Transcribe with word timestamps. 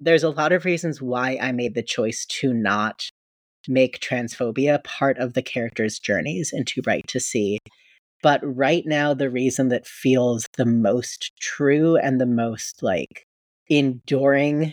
there's 0.00 0.22
a 0.22 0.30
lot 0.30 0.52
of 0.52 0.64
reasons 0.64 1.02
why 1.02 1.38
I 1.40 1.52
made 1.52 1.74
the 1.74 1.82
choice 1.82 2.24
to 2.26 2.52
not 2.52 3.10
make 3.66 4.00
transphobia 4.00 4.82
part 4.84 5.18
of 5.18 5.34
the 5.34 5.42
character's 5.42 5.98
journeys 5.98 6.50
in 6.52 6.64
Too 6.64 6.82
Bright 6.82 7.06
to 7.08 7.20
See. 7.20 7.58
But 8.22 8.40
right 8.42 8.82
now, 8.86 9.14
the 9.14 9.30
reason 9.30 9.68
that 9.68 9.86
feels 9.86 10.48
the 10.56 10.66
most 10.66 11.32
true 11.40 11.96
and 11.96 12.20
the 12.20 12.26
most 12.26 12.82
like 12.82 13.24
enduring 13.68 14.72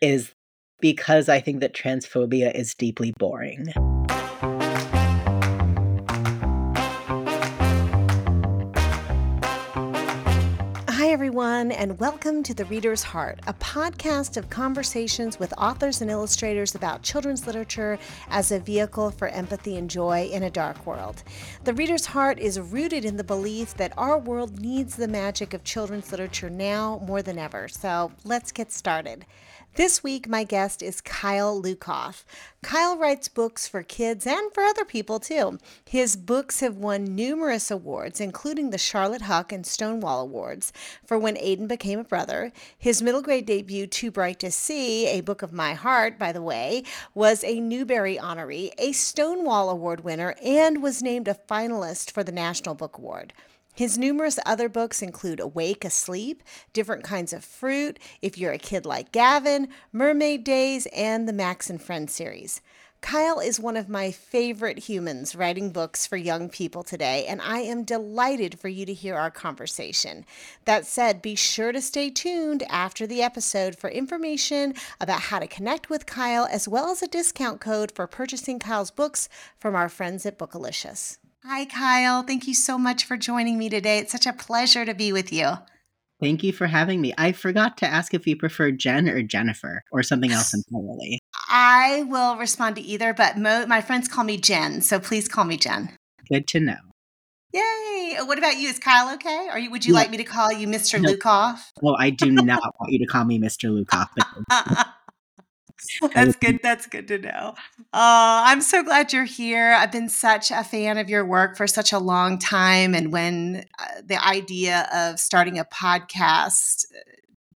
is 0.00 0.32
because 0.80 1.28
I 1.28 1.40
think 1.40 1.60
that 1.60 1.74
transphobia 1.74 2.54
is 2.54 2.74
deeply 2.74 3.12
boring. 3.18 3.72
Everyone, 11.62 11.80
and 11.80 12.00
welcome 12.00 12.42
to 12.42 12.54
The 12.54 12.64
Reader's 12.64 13.04
Heart, 13.04 13.38
a 13.46 13.54
podcast 13.54 14.36
of 14.36 14.50
conversations 14.50 15.38
with 15.38 15.54
authors 15.56 16.00
and 16.00 16.10
illustrators 16.10 16.74
about 16.74 17.02
children's 17.02 17.46
literature 17.46 18.00
as 18.30 18.50
a 18.50 18.58
vehicle 18.58 19.12
for 19.12 19.28
empathy 19.28 19.76
and 19.76 19.88
joy 19.88 20.28
in 20.32 20.42
a 20.42 20.50
dark 20.50 20.84
world. 20.84 21.22
The 21.62 21.72
Reader's 21.72 22.06
Heart 22.06 22.40
is 22.40 22.58
rooted 22.58 23.04
in 23.04 23.16
the 23.16 23.22
belief 23.22 23.76
that 23.76 23.92
our 23.96 24.18
world 24.18 24.60
needs 24.60 24.96
the 24.96 25.06
magic 25.06 25.54
of 25.54 25.62
children's 25.62 26.10
literature 26.10 26.50
now 26.50 27.00
more 27.06 27.22
than 27.22 27.38
ever. 27.38 27.68
So 27.68 28.10
let's 28.24 28.50
get 28.50 28.72
started. 28.72 29.24
This 29.74 30.02
week, 30.02 30.28
my 30.28 30.44
guest 30.44 30.82
is 30.82 31.00
Kyle 31.00 31.58
Lukoff. 31.58 32.24
Kyle 32.62 32.98
writes 32.98 33.28
books 33.28 33.66
for 33.66 33.82
kids 33.82 34.26
and 34.26 34.52
for 34.52 34.62
other 34.62 34.84
people 34.84 35.18
too. 35.18 35.58
His 35.88 36.14
books 36.14 36.60
have 36.60 36.76
won 36.76 37.14
numerous 37.14 37.70
awards, 37.70 38.20
including 38.20 38.68
the 38.68 38.76
Charlotte 38.76 39.22
Huck 39.22 39.50
and 39.50 39.64
Stonewall 39.64 40.20
Awards 40.20 40.74
for 41.06 41.18
When 41.18 41.38
Aidan 41.38 41.68
Became 41.68 42.00
a 42.00 42.04
Brother. 42.04 42.52
His 42.76 43.00
middle 43.00 43.22
grade 43.22 43.46
debut, 43.46 43.86
Too 43.86 44.10
Bright 44.10 44.40
to 44.40 44.50
See, 44.50 45.06
a 45.06 45.22
book 45.22 45.40
of 45.40 45.54
my 45.54 45.72
heart, 45.72 46.18
by 46.18 46.32
the 46.32 46.42
way, 46.42 46.84
was 47.14 47.42
a 47.42 47.58
Newbery 47.58 48.18
honoree, 48.18 48.72
a 48.76 48.92
Stonewall 48.92 49.70
Award 49.70 50.04
winner, 50.04 50.34
and 50.44 50.82
was 50.82 51.02
named 51.02 51.28
a 51.28 51.38
finalist 51.48 52.10
for 52.10 52.22
the 52.22 52.30
National 52.30 52.74
Book 52.74 52.98
Award. 52.98 53.32
His 53.74 53.96
numerous 53.96 54.38
other 54.44 54.68
books 54.68 55.00
include 55.00 55.40
Awake 55.40 55.84
Asleep, 55.84 56.42
Different 56.74 57.04
Kinds 57.04 57.32
of 57.32 57.42
Fruit, 57.42 57.98
If 58.20 58.36
You're 58.36 58.52
a 58.52 58.58
Kid 58.58 58.84
Like 58.84 59.12
Gavin, 59.12 59.68
Mermaid 59.92 60.44
Days, 60.44 60.86
and 60.94 61.26
the 61.26 61.32
Max 61.32 61.70
and 61.70 61.80
Friends 61.80 62.12
series. 62.12 62.60
Kyle 63.00 63.40
is 63.40 63.58
one 63.58 63.76
of 63.76 63.88
my 63.88 64.12
favorite 64.12 64.78
humans 64.78 65.34
writing 65.34 65.70
books 65.70 66.06
for 66.06 66.16
young 66.16 66.48
people 66.48 66.82
today, 66.84 67.24
and 67.26 67.40
I 67.40 67.58
am 67.60 67.82
delighted 67.82 68.60
for 68.60 68.68
you 68.68 68.86
to 68.86 68.94
hear 68.94 69.16
our 69.16 69.30
conversation. 69.30 70.24
That 70.66 70.86
said, 70.86 71.22
be 71.22 71.34
sure 71.34 71.72
to 71.72 71.80
stay 71.80 72.10
tuned 72.10 72.62
after 72.68 73.06
the 73.06 73.22
episode 73.22 73.76
for 73.76 73.90
information 73.90 74.74
about 75.00 75.22
how 75.22 75.40
to 75.40 75.48
connect 75.48 75.90
with 75.90 76.06
Kyle, 76.06 76.46
as 76.48 76.68
well 76.68 76.90
as 76.90 77.02
a 77.02 77.08
discount 77.08 77.60
code 77.60 77.90
for 77.90 78.06
purchasing 78.06 78.58
Kyle's 78.60 78.92
books 78.92 79.28
from 79.58 79.74
our 79.74 79.88
friends 79.88 80.24
at 80.24 80.38
Bookalicious. 80.38 81.16
Hi, 81.44 81.64
Kyle. 81.64 82.22
Thank 82.22 82.46
you 82.46 82.54
so 82.54 82.78
much 82.78 83.04
for 83.04 83.16
joining 83.16 83.58
me 83.58 83.68
today. 83.68 83.98
It's 83.98 84.12
such 84.12 84.26
a 84.26 84.32
pleasure 84.32 84.84
to 84.84 84.94
be 84.94 85.12
with 85.12 85.32
you. 85.32 85.50
Thank 86.20 86.44
you 86.44 86.52
for 86.52 86.68
having 86.68 87.00
me. 87.00 87.12
I 87.18 87.32
forgot 87.32 87.76
to 87.78 87.86
ask 87.86 88.14
if 88.14 88.28
you 88.28 88.36
prefer 88.36 88.70
Jen 88.70 89.08
or 89.08 89.22
Jennifer 89.22 89.82
or 89.90 90.04
something 90.04 90.30
else 90.30 90.54
entirely. 90.72 91.18
I 91.48 92.04
will 92.08 92.36
respond 92.36 92.76
to 92.76 92.82
either, 92.82 93.12
but 93.12 93.38
mo- 93.38 93.66
my 93.66 93.80
friends 93.80 94.06
call 94.06 94.22
me 94.22 94.36
Jen, 94.36 94.82
so 94.82 95.00
please 95.00 95.26
call 95.26 95.44
me 95.44 95.56
Jen. 95.56 95.90
Good 96.30 96.46
to 96.46 96.60
know. 96.60 96.76
Yay! 97.52 98.18
Uh, 98.20 98.24
what 98.24 98.38
about 98.38 98.56
you? 98.56 98.68
Is 98.68 98.78
Kyle 98.78 99.12
okay? 99.14 99.48
Or 99.52 99.70
would 99.70 99.84
you 99.84 99.94
yeah. 99.94 100.00
like 100.00 100.10
me 100.10 100.18
to 100.18 100.24
call 100.24 100.52
you 100.52 100.68
Mr. 100.68 101.00
No. 101.00 101.12
Lukoff? 101.12 101.58
Well, 101.82 101.96
I 101.98 102.10
do 102.10 102.30
not 102.30 102.62
want 102.78 102.92
you 102.92 103.00
to 103.00 103.06
call 103.06 103.24
me 103.24 103.40
Mr. 103.40 103.68
Lukoff. 103.68 104.10
That's 106.14 106.36
good. 106.36 106.60
That's 106.62 106.86
good 106.86 107.08
to 107.08 107.18
know. 107.18 107.54
Uh, 107.92 108.42
I'm 108.44 108.60
so 108.60 108.82
glad 108.82 109.12
you're 109.12 109.24
here. 109.24 109.72
I've 109.72 109.92
been 109.92 110.08
such 110.08 110.50
a 110.50 110.64
fan 110.64 110.98
of 110.98 111.08
your 111.08 111.24
work 111.24 111.56
for 111.56 111.66
such 111.66 111.92
a 111.92 111.98
long 111.98 112.38
time. 112.38 112.94
And 112.94 113.12
when 113.12 113.64
uh, 113.78 114.02
the 114.04 114.24
idea 114.24 114.88
of 114.94 115.18
starting 115.18 115.58
a 115.58 115.64
podcast 115.64 116.84
uh, 116.94 117.00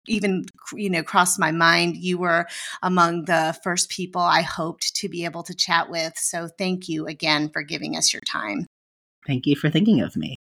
even 0.09 0.44
you 0.75 0.91
know 0.91 1.03
crossed 1.03 1.38
my 1.38 1.53
mind 1.53 1.97
you 1.97 2.19
were 2.19 2.47
among 2.82 3.25
the 3.26 3.56
first 3.62 3.88
people 3.88 4.21
i 4.21 4.41
hoped 4.42 4.94
to 4.97 5.09
be 5.09 5.25
able 5.25 5.44
to 5.44 5.54
chat 5.54 5.88
with 5.88 6.12
so 6.16 6.48
thank 6.59 6.88
you 6.88 7.06
again 7.06 7.48
for 7.48 7.62
giving 7.62 7.97
us 7.97 8.12
your 8.12 8.21
time 8.26 8.66
thank 9.28 9.47
you 9.47 9.54
for 9.54 9.71
thinking 9.71 10.00
of 10.00 10.16
me 10.16 10.34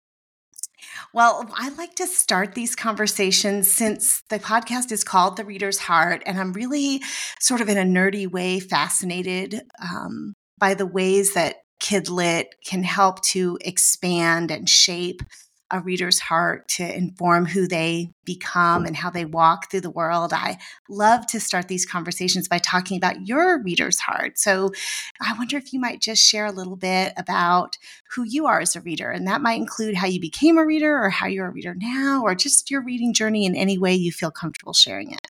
well, 1.13 1.49
I 1.55 1.71
like 1.71 1.95
to 1.97 2.07
start 2.07 2.55
these 2.55 2.77
conversations 2.77 3.71
since 3.71 4.23
the 4.29 4.39
podcast 4.39 4.93
is 4.93 5.05
called 5.05 5.37
The 5.37 5.45
Reader's 5.45 5.79
Heart, 5.79 6.23
and 6.27 6.39
I'm 6.39 6.53
really 6.53 7.03
sort 7.41 7.61
of 7.61 7.69
in 7.69 7.79
a 7.79 7.83
nerdy 7.83 8.31
way 8.31 8.61
fascinated 8.61 9.63
um, 9.83 10.35
by 10.59 10.75
the 10.75 10.87
ways 10.87 11.35
that 11.35 11.57
Kidlit 11.81 12.47
can 12.65 12.83
help 12.83 13.23
to 13.23 13.59
expand 13.63 14.51
and 14.51 14.69
shape 14.69 15.23
a 15.71 15.81
reader's 15.81 16.19
heart 16.19 16.69
to 16.69 16.97
inform 16.97 17.47
who 17.47 17.67
they 17.67 18.11
become 18.25 18.85
and 18.85 18.97
how 18.97 19.11
they 19.11 19.25
walk 19.25 19.71
through 19.71 19.81
the 19.81 19.91
world. 19.91 20.33
I 20.33 20.59
love 20.89 21.27
to 21.29 21.41
start 21.41 21.69
these 21.69 21.87
conversations 21.87 22.49
by 22.49 22.59
talking 22.59 22.97
about 22.97 23.27
your 23.27 23.63
reader's 23.63 24.01
heart. 24.01 24.39
So 24.39 24.73
I 25.21 25.33
wonder 25.39 25.57
if 25.57 25.73
you 25.73 25.81
might 25.81 26.01
just 26.01 26.23
share 26.23 26.47
a 26.47 26.53
little 26.53 26.77
bit 26.77 27.13
about 27.17 27.77
who 28.15 28.25
you 28.25 28.47
are 28.47 28.61
as 28.61 28.75
a 28.77 28.81
reader. 28.81 29.11
And 29.11 29.27
that 29.27 29.43
might 29.43 29.61
include 29.61 29.95
how 29.95 30.07
you 30.07 30.21
became 30.21 30.59
a 30.59 30.67
reader 30.67 31.03
or 31.03 31.11
how 31.11 31.27
you're 31.27 31.49
a 31.49 31.53
reader 31.53 31.75
now, 31.77 32.23
or 32.23 32.35
just 32.35 32.71
your 32.71 32.83
reading 32.83 33.15
journey 33.15 33.45
in 33.45 33.55
any 33.55 33.79
way 33.79 33.95
you 33.95 34.13
feel 34.13 34.31
comfortable 34.31 34.73
sharing 34.73 35.13
it. 35.13 35.27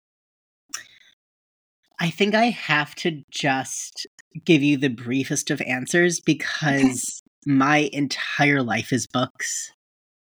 I 1.98 2.10
think 2.10 2.34
I 2.34 2.50
have 2.50 2.94
to 2.96 3.22
just 3.30 4.06
give 4.44 4.62
you 4.62 4.76
the 4.76 4.90
briefest 4.90 5.50
of 5.50 5.62
answers 5.62 6.20
because 6.20 7.22
okay. 7.46 7.54
my 7.54 7.90
entire 7.92 8.62
life 8.62 8.92
is 8.92 9.06
books. 9.06 9.72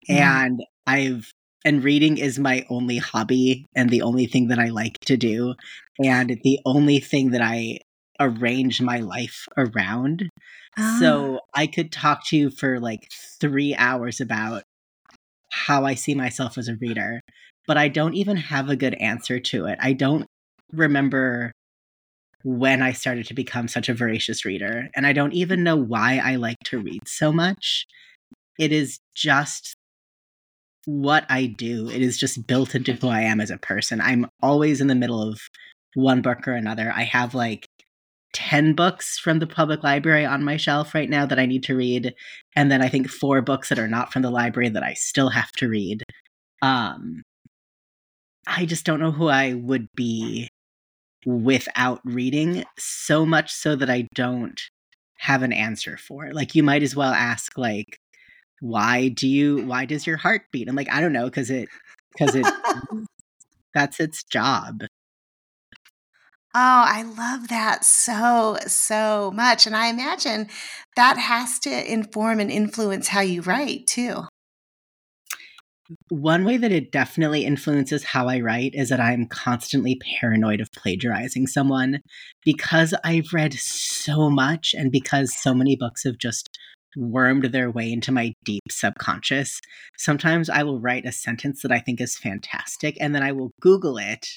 Mm-hmm. 0.10 0.22
And 0.22 0.64
I've 0.88 1.32
and 1.64 1.84
reading 1.84 2.18
is 2.18 2.38
my 2.38 2.64
only 2.70 2.98
hobby 2.98 3.66
and 3.76 3.90
the 3.90 4.04
only 4.04 4.28
thing 4.28 4.50
that 4.50 4.60
I 4.60 4.70
like 4.70 5.00
to 5.06 5.18
do 5.18 5.56
and 5.98 6.40
the 6.44 6.60
only 6.64 7.00
thing 7.00 7.32
that 7.32 7.42
I 7.42 7.80
arrange 8.20 8.82
my 8.82 9.00
life 9.00 9.48
around. 9.58 10.30
Ah. 10.78 10.98
So 11.00 11.40
I 11.56 11.66
could 11.66 11.92
talk 11.92 12.26
to 12.28 12.38
you 12.38 12.52
for 12.52 12.80
like 12.80 13.10
3 13.42 13.76
hours 13.76 14.22
about 14.22 14.64
how 15.52 15.86
I 15.86 15.96
see 15.96 16.14
myself 16.14 16.58
as 16.58 16.68
a 16.68 16.76
reader, 16.76 17.22
but 17.66 17.78
I 17.78 17.88
don't 17.88 18.14
even 18.14 18.38
have 18.38 18.70
a 18.70 18.76
good 18.76 18.94
answer 18.96 19.40
to 19.40 19.66
it. 19.66 19.80
I 19.82 19.94
don't 19.94 20.28
remember 20.72 21.52
when 22.44 22.84
I 22.84 22.92
started 22.92 23.26
to 23.28 23.34
become 23.34 23.68
such 23.68 23.90
a 23.90 23.96
voracious 23.96 24.46
reader, 24.46 24.90
and 24.96 25.08
I 25.08 25.14
don't 25.14 25.34
even 25.34 25.64
know 25.64 25.76
why 25.76 26.22
I 26.24 26.36
like 26.36 26.60
to 26.66 26.78
read 26.78 27.08
so 27.08 27.32
much. 27.32 27.86
It 28.60 28.72
is 28.72 29.00
just 29.16 29.76
what 30.86 31.26
I 31.30 31.46
do. 31.46 31.90
It 31.90 32.02
is 32.02 32.18
just 32.18 32.48
built 32.48 32.76
into 32.76 32.94
who 32.94 33.08
I 33.08 33.22
am 33.22 33.42
as 33.42 33.52
a 33.52 33.58
person. 33.58 34.02
I'm 34.02 34.28
always 34.42 34.82
in 34.82 34.88
the 34.88 34.96
middle 34.96 35.22
of 35.22 35.40
one 35.96 36.22
book 36.22 36.48
or 36.48 36.54
another. 36.54 36.92
I 36.96 37.04
have 37.04 37.34
like 37.34 37.68
10 38.34 38.74
books 38.74 39.18
from 39.18 39.40
the 39.40 39.48
public 39.48 39.82
library 39.84 40.26
on 40.26 40.44
my 40.44 40.58
shelf 40.58 40.94
right 40.94 41.10
now 41.10 41.26
that 41.26 41.40
I 41.40 41.46
need 41.46 41.64
to 41.64 41.76
read. 41.76 42.14
And 42.56 42.70
then 42.72 42.82
I 42.82 42.90
think 42.90 43.10
four 43.10 43.42
books 43.42 43.70
that 43.70 43.80
are 43.80 43.88
not 43.88 44.12
from 44.12 44.22
the 44.22 44.30
library 44.30 44.70
that 44.70 44.84
I 44.84 44.94
still 44.94 45.30
have 45.30 45.52
to 45.54 45.70
read. 45.70 46.04
Um, 46.62 47.24
I 48.46 48.66
just 48.66 48.86
don't 48.86 49.00
know 49.00 49.12
who 49.12 49.28
I 49.28 49.54
would 49.54 49.88
be 49.96 50.50
without 51.26 52.02
reading, 52.04 52.64
so 52.78 53.26
much 53.26 53.52
so 53.52 53.76
that 53.76 53.90
I 53.90 54.08
don't 54.14 54.60
have 55.18 55.42
an 55.42 55.54
answer 55.54 55.98
for. 55.98 56.32
Like, 56.32 56.54
you 56.54 56.62
might 56.62 56.84
as 56.84 56.96
well 56.96 57.14
ask, 57.14 57.58
like, 57.58 57.98
why 58.62 59.10
do 59.10 59.28
you 59.28 59.66
why 59.66 59.86
does 59.86 60.08
your 60.08 60.18
heart 60.18 60.44
beat 60.52 60.68
i'm 60.68 60.76
like 60.76 60.92
i 60.92 61.02
don't 61.02 61.14
know 61.14 61.26
because 61.26 61.50
it 61.50 61.70
because 62.14 62.36
it 62.36 62.46
that's 63.74 64.00
its 64.00 64.24
job 64.24 64.82
Oh, 66.58 66.86
I 66.88 67.02
love 67.02 67.50
that 67.50 67.84
so, 67.84 68.58
so 68.66 69.30
much. 69.36 69.68
And 69.68 69.76
I 69.76 69.88
imagine 69.88 70.48
that 70.96 71.18
has 71.18 71.60
to 71.60 71.92
inform 71.94 72.40
and 72.40 72.50
influence 72.50 73.10
how 73.10 73.20
you 73.20 73.42
write 73.42 73.88
too. 73.88 74.24
One 76.08 76.46
way 76.46 76.56
that 76.56 76.72
it 76.72 76.94
definitely 76.94 77.46
influences 77.46 78.06
how 78.06 78.30
I 78.30 78.40
write 78.40 78.74
is 78.74 78.88
that 78.88 79.02
I'm 79.02 79.28
constantly 79.28 80.00
paranoid 80.20 80.62
of 80.62 80.72
plagiarizing 80.72 81.46
someone 81.48 82.00
because 82.46 82.94
I've 83.04 83.34
read 83.34 83.54
so 83.54 84.30
much 84.30 84.74
and 84.74 84.94
because 84.94 85.36
so 85.36 85.54
many 85.54 85.76
books 85.76 86.06
have 86.06 86.18
just 86.18 86.58
wormed 86.96 87.46
their 87.46 87.70
way 87.70 87.92
into 87.92 88.12
my 88.12 88.34
deep 88.44 88.64
subconscious. 88.70 89.60
Sometimes 89.98 90.50
I 90.50 90.64
will 90.64 90.80
write 90.80 91.06
a 91.06 91.12
sentence 91.12 91.62
that 91.62 91.72
I 91.72 91.80
think 91.80 92.02
is 92.02 92.18
fantastic, 92.18 92.98
and 93.00 93.14
then 93.14 93.24
I 93.24 93.32
will 93.32 93.52
Google 93.62 93.98
it 93.98 94.28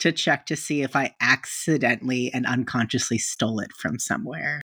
to 0.00 0.12
check 0.12 0.46
to 0.46 0.56
see 0.56 0.82
if 0.82 0.94
I 0.94 1.14
accidentally 1.20 2.30
and 2.32 2.46
unconsciously 2.46 3.18
stole 3.18 3.60
it 3.60 3.72
from 3.72 3.98
somewhere. 3.98 4.60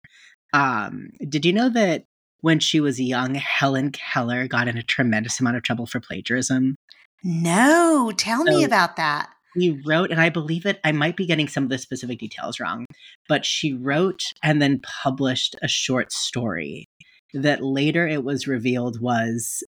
Um, 0.52 1.10
did 1.28 1.44
you 1.44 1.52
know 1.52 1.68
that 1.70 2.04
when 2.40 2.60
she 2.60 2.80
was 2.80 3.00
young, 3.00 3.34
Helen 3.34 3.90
Keller 3.92 4.46
got 4.46 4.68
in 4.68 4.78
a 4.78 4.82
tremendous 4.82 5.40
amount 5.40 5.56
of 5.56 5.62
trouble 5.62 5.86
for 5.86 6.00
plagiarism? 6.00 6.76
No, 7.22 8.12
tell 8.16 8.46
so, 8.46 8.56
me 8.56 8.64
about 8.64 8.96
that. 8.96 9.28
she 9.58 9.80
wrote, 9.86 10.10
and 10.10 10.20
I 10.20 10.28
believe 10.28 10.64
it, 10.66 10.78
I 10.84 10.92
might 10.92 11.16
be 11.16 11.26
getting 11.26 11.48
some 11.48 11.64
of 11.64 11.70
the 11.70 11.78
specific 11.78 12.20
details 12.20 12.60
wrong, 12.60 12.86
but 13.28 13.44
she 13.44 13.72
wrote 13.72 14.22
and 14.42 14.62
then 14.62 14.80
published 15.02 15.56
a 15.62 15.68
short 15.68 16.12
story 16.12 16.86
that 17.34 17.62
later 17.62 18.06
it 18.06 18.24
was 18.24 18.46
revealed 18.46 19.00
was 19.00 19.62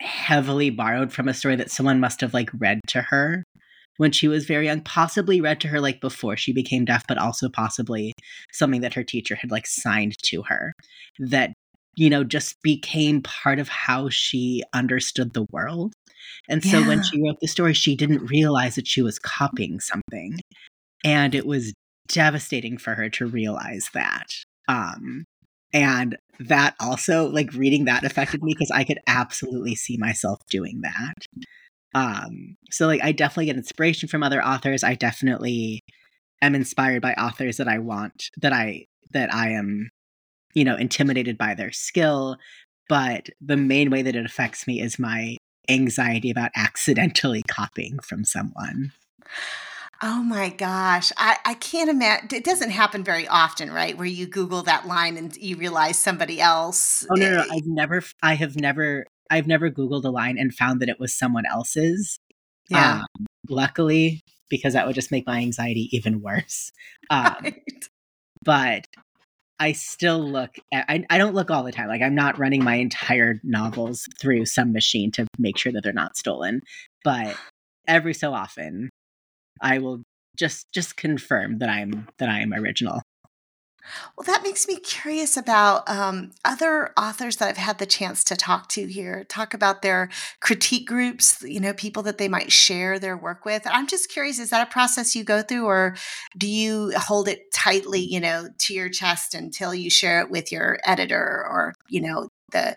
heavily 0.00 0.70
borrowed 0.70 1.12
from 1.12 1.28
a 1.28 1.34
story 1.34 1.56
that 1.56 1.70
someone 1.70 2.00
must 2.00 2.20
have 2.20 2.34
like 2.34 2.50
read 2.58 2.80
to 2.88 3.02
her 3.02 3.44
when 3.96 4.10
she 4.10 4.26
was 4.28 4.46
very 4.46 4.66
young, 4.66 4.80
possibly 4.80 5.40
read 5.40 5.60
to 5.60 5.68
her 5.68 5.80
like 5.80 6.00
before 6.00 6.36
she 6.36 6.52
became 6.52 6.84
deaf, 6.84 7.04
but 7.06 7.18
also 7.18 7.48
possibly 7.48 8.12
something 8.52 8.80
that 8.80 8.94
her 8.94 9.04
teacher 9.04 9.36
had 9.36 9.50
like 9.50 9.66
signed 9.66 10.16
to 10.24 10.42
her 10.42 10.72
that, 11.18 11.52
you 11.96 12.10
know, 12.10 12.24
just 12.24 12.60
became 12.62 13.22
part 13.22 13.58
of 13.58 13.68
how 13.68 14.08
she 14.08 14.62
understood 14.72 15.32
the 15.32 15.46
world. 15.52 15.92
And 16.48 16.64
so 16.64 16.80
yeah. 16.80 16.88
when 16.88 17.02
she 17.02 17.22
wrote 17.22 17.38
the 17.40 17.46
story, 17.46 17.72
she 17.72 17.94
didn't 17.94 18.26
realize 18.26 18.74
that 18.74 18.88
she 18.88 19.02
was 19.02 19.18
copying 19.18 19.78
something. 19.78 20.38
And 21.04 21.34
it 21.34 21.46
was 21.46 21.72
devastating 22.08 22.78
for 22.78 22.94
her 22.94 23.08
to 23.10 23.26
realize 23.26 23.90
that. 23.94 24.26
Um, 24.66 25.24
and 25.74 26.16
that 26.38 26.76
also, 26.80 27.28
like 27.28 27.52
reading 27.52 27.84
that 27.84 28.04
affected 28.04 28.42
me 28.42 28.54
because 28.54 28.70
I 28.70 28.84
could 28.84 29.00
absolutely 29.06 29.74
see 29.74 29.96
myself 29.98 30.38
doing 30.48 30.80
that. 30.82 31.26
Um, 31.94 32.56
so 32.70 32.86
like 32.86 33.02
I 33.02 33.12
definitely 33.12 33.46
get 33.46 33.56
inspiration 33.56 34.08
from 34.08 34.22
other 34.22 34.42
authors. 34.42 34.84
I 34.84 34.94
definitely 34.94 35.82
am 36.40 36.54
inspired 36.54 37.02
by 37.02 37.14
authors 37.14 37.56
that 37.56 37.68
I 37.68 37.78
want 37.78 38.30
that 38.40 38.52
I 38.52 38.86
that 39.12 39.34
I 39.34 39.50
am, 39.50 39.90
you 40.54 40.64
know, 40.64 40.76
intimidated 40.76 41.36
by 41.36 41.54
their 41.54 41.72
skill. 41.72 42.36
But 42.88 43.28
the 43.40 43.56
main 43.56 43.90
way 43.90 44.02
that 44.02 44.16
it 44.16 44.24
affects 44.24 44.66
me 44.66 44.80
is 44.80 44.98
my 44.98 45.36
anxiety 45.68 46.30
about 46.30 46.50
accidentally 46.54 47.42
copying 47.48 47.98
from 48.00 48.24
someone. 48.24 48.92
Oh 50.02 50.22
my 50.22 50.50
gosh. 50.50 51.12
I, 51.16 51.36
I 51.44 51.54
can't 51.54 51.90
imagine. 51.90 52.28
It 52.32 52.44
doesn't 52.44 52.70
happen 52.70 53.04
very 53.04 53.26
often, 53.28 53.70
right? 53.70 53.96
Where 53.96 54.06
you 54.06 54.26
Google 54.26 54.62
that 54.62 54.86
line 54.86 55.16
and 55.16 55.36
you 55.36 55.56
realize 55.56 55.98
somebody 55.98 56.40
else. 56.40 57.06
Oh, 57.10 57.14
no, 57.14 57.30
no, 57.30 57.36
no. 57.36 57.44
I've 57.50 57.66
never, 57.66 58.02
I 58.22 58.34
have 58.34 58.56
never 58.56 59.06
I've 59.30 59.46
never 59.46 59.70
Googled 59.70 60.04
a 60.04 60.10
line 60.10 60.38
and 60.38 60.54
found 60.54 60.80
that 60.80 60.88
it 60.88 61.00
was 61.00 61.14
someone 61.14 61.44
else's. 61.46 62.18
Yeah. 62.68 63.02
Um, 63.18 63.26
luckily, 63.48 64.20
because 64.48 64.74
that 64.74 64.86
would 64.86 64.94
just 64.94 65.10
make 65.10 65.26
my 65.26 65.38
anxiety 65.38 65.88
even 65.92 66.20
worse. 66.20 66.70
Um, 67.10 67.36
right. 67.42 67.62
But 68.42 68.86
I 69.60 69.72
still 69.72 70.18
look 70.18 70.56
at, 70.72 70.86
I, 70.88 71.04
I 71.10 71.18
don't 71.18 71.34
look 71.34 71.50
all 71.50 71.62
the 71.62 71.70
time. 71.70 71.88
Like 71.88 72.00
I'm 72.00 72.14
not 72.14 72.38
running 72.38 72.64
my 72.64 72.76
entire 72.76 73.40
novels 73.44 74.08
through 74.18 74.46
some 74.46 74.72
machine 74.72 75.10
to 75.12 75.26
make 75.38 75.58
sure 75.58 75.70
that 75.72 75.82
they're 75.82 75.92
not 75.92 76.16
stolen. 76.16 76.62
But 77.04 77.36
every 77.86 78.14
so 78.14 78.32
often 78.32 78.88
I 79.60 79.78
will 79.78 80.02
just 80.36 80.70
just 80.72 80.96
confirm 80.96 81.58
that 81.58 81.68
I'm 81.68 82.08
that 82.18 82.28
I 82.28 82.40
am 82.40 82.52
original. 82.52 83.02
Well, 84.16 84.24
that 84.24 84.42
makes 84.42 84.66
me 84.66 84.76
curious 84.76 85.36
about 85.36 85.88
um, 85.88 86.32
other 86.44 86.92
authors 86.96 87.36
that 87.36 87.48
I've 87.48 87.56
had 87.56 87.78
the 87.78 87.86
chance 87.86 88.24
to 88.24 88.36
talk 88.36 88.68
to 88.70 88.86
here, 88.86 89.24
talk 89.28 89.52
about 89.52 89.82
their 89.82 90.08
critique 90.40 90.88
groups, 90.88 91.42
you 91.42 91.60
know, 91.60 91.74
people 91.74 92.02
that 92.04 92.18
they 92.18 92.28
might 92.28 92.50
share 92.50 92.98
their 92.98 93.16
work 93.16 93.44
with. 93.44 93.62
I'm 93.66 93.86
just 93.86 94.10
curious, 94.10 94.38
is 94.38 94.50
that 94.50 94.66
a 94.66 94.70
process 94.70 95.14
you 95.14 95.24
go 95.24 95.42
through 95.42 95.66
or 95.66 95.96
do 96.36 96.46
you 96.46 96.92
hold 96.96 97.28
it 97.28 97.52
tightly, 97.52 98.00
you 98.00 98.20
know, 98.20 98.48
to 98.60 98.74
your 98.74 98.88
chest 98.88 99.34
until 99.34 99.74
you 99.74 99.90
share 99.90 100.20
it 100.20 100.30
with 100.30 100.50
your 100.50 100.78
editor 100.84 101.44
or, 101.48 101.74
you 101.88 102.00
know, 102.00 102.28
the 102.52 102.76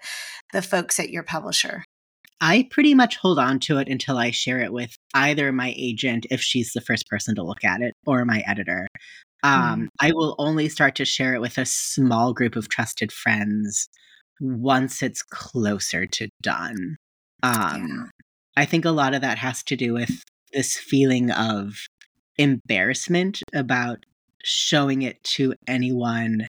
the 0.53 0.61
folks 0.61 0.99
at 0.99 1.09
your 1.09 1.23
publisher? 1.23 1.83
I 2.39 2.67
pretty 2.69 2.93
much 2.93 3.17
hold 3.17 3.39
on 3.39 3.59
to 3.61 3.77
it 3.77 3.87
until 3.87 4.17
I 4.17 4.31
share 4.31 4.59
it 4.59 4.71
with 4.71 4.96
either 5.13 5.51
my 5.51 5.73
agent, 5.77 6.25
if 6.29 6.41
she's 6.41 6.71
the 6.73 6.81
first 6.81 7.07
person 7.07 7.35
to 7.35 7.43
look 7.43 7.63
at 7.63 7.81
it, 7.81 7.93
or 8.05 8.25
my 8.25 8.43
editor. 8.47 8.87
Um, 9.43 9.83
mm. 9.83 9.87
I 10.01 10.11
will 10.11 10.35
only 10.39 10.69
start 10.69 10.95
to 10.95 11.05
share 11.05 11.33
it 11.33 11.41
with 11.41 11.57
a 11.57 11.65
small 11.65 12.33
group 12.33 12.55
of 12.55 12.69
trusted 12.69 13.11
friends 13.11 13.87
once 14.39 15.01
it's 15.01 15.21
closer 15.23 16.05
to 16.05 16.27
done. 16.41 16.97
Um, 17.43 17.87
yeah. 17.87 18.03
I 18.55 18.65
think 18.65 18.85
a 18.85 18.91
lot 18.91 19.13
of 19.13 19.21
that 19.21 19.37
has 19.37 19.63
to 19.63 19.75
do 19.75 19.93
with 19.93 20.23
this 20.53 20.75
feeling 20.75 21.31
of 21.31 21.75
embarrassment 22.37 23.41
about 23.53 24.05
showing 24.43 25.01
it 25.01 25.23
to 25.23 25.53
anyone, 25.67 26.47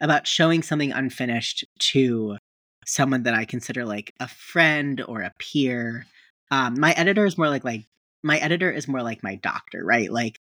about 0.00 0.26
showing 0.26 0.62
something 0.62 0.92
unfinished 0.92 1.64
to 1.78 2.36
someone 2.84 3.24
that 3.24 3.34
I 3.34 3.44
consider 3.44 3.84
like 3.84 4.12
a 4.20 4.28
friend 4.28 5.02
or 5.06 5.22
a 5.22 5.32
peer. 5.38 6.06
Um, 6.50 6.78
my 6.78 6.92
editor 6.92 7.26
is 7.26 7.36
more 7.36 7.48
like 7.48 7.64
like 7.64 7.84
my 8.22 8.38
editor 8.38 8.70
is 8.70 8.88
more 8.88 9.02
like 9.02 9.22
my 9.22 9.36
doctor, 9.36 9.84
right? 9.84 10.10
Like 10.10 10.40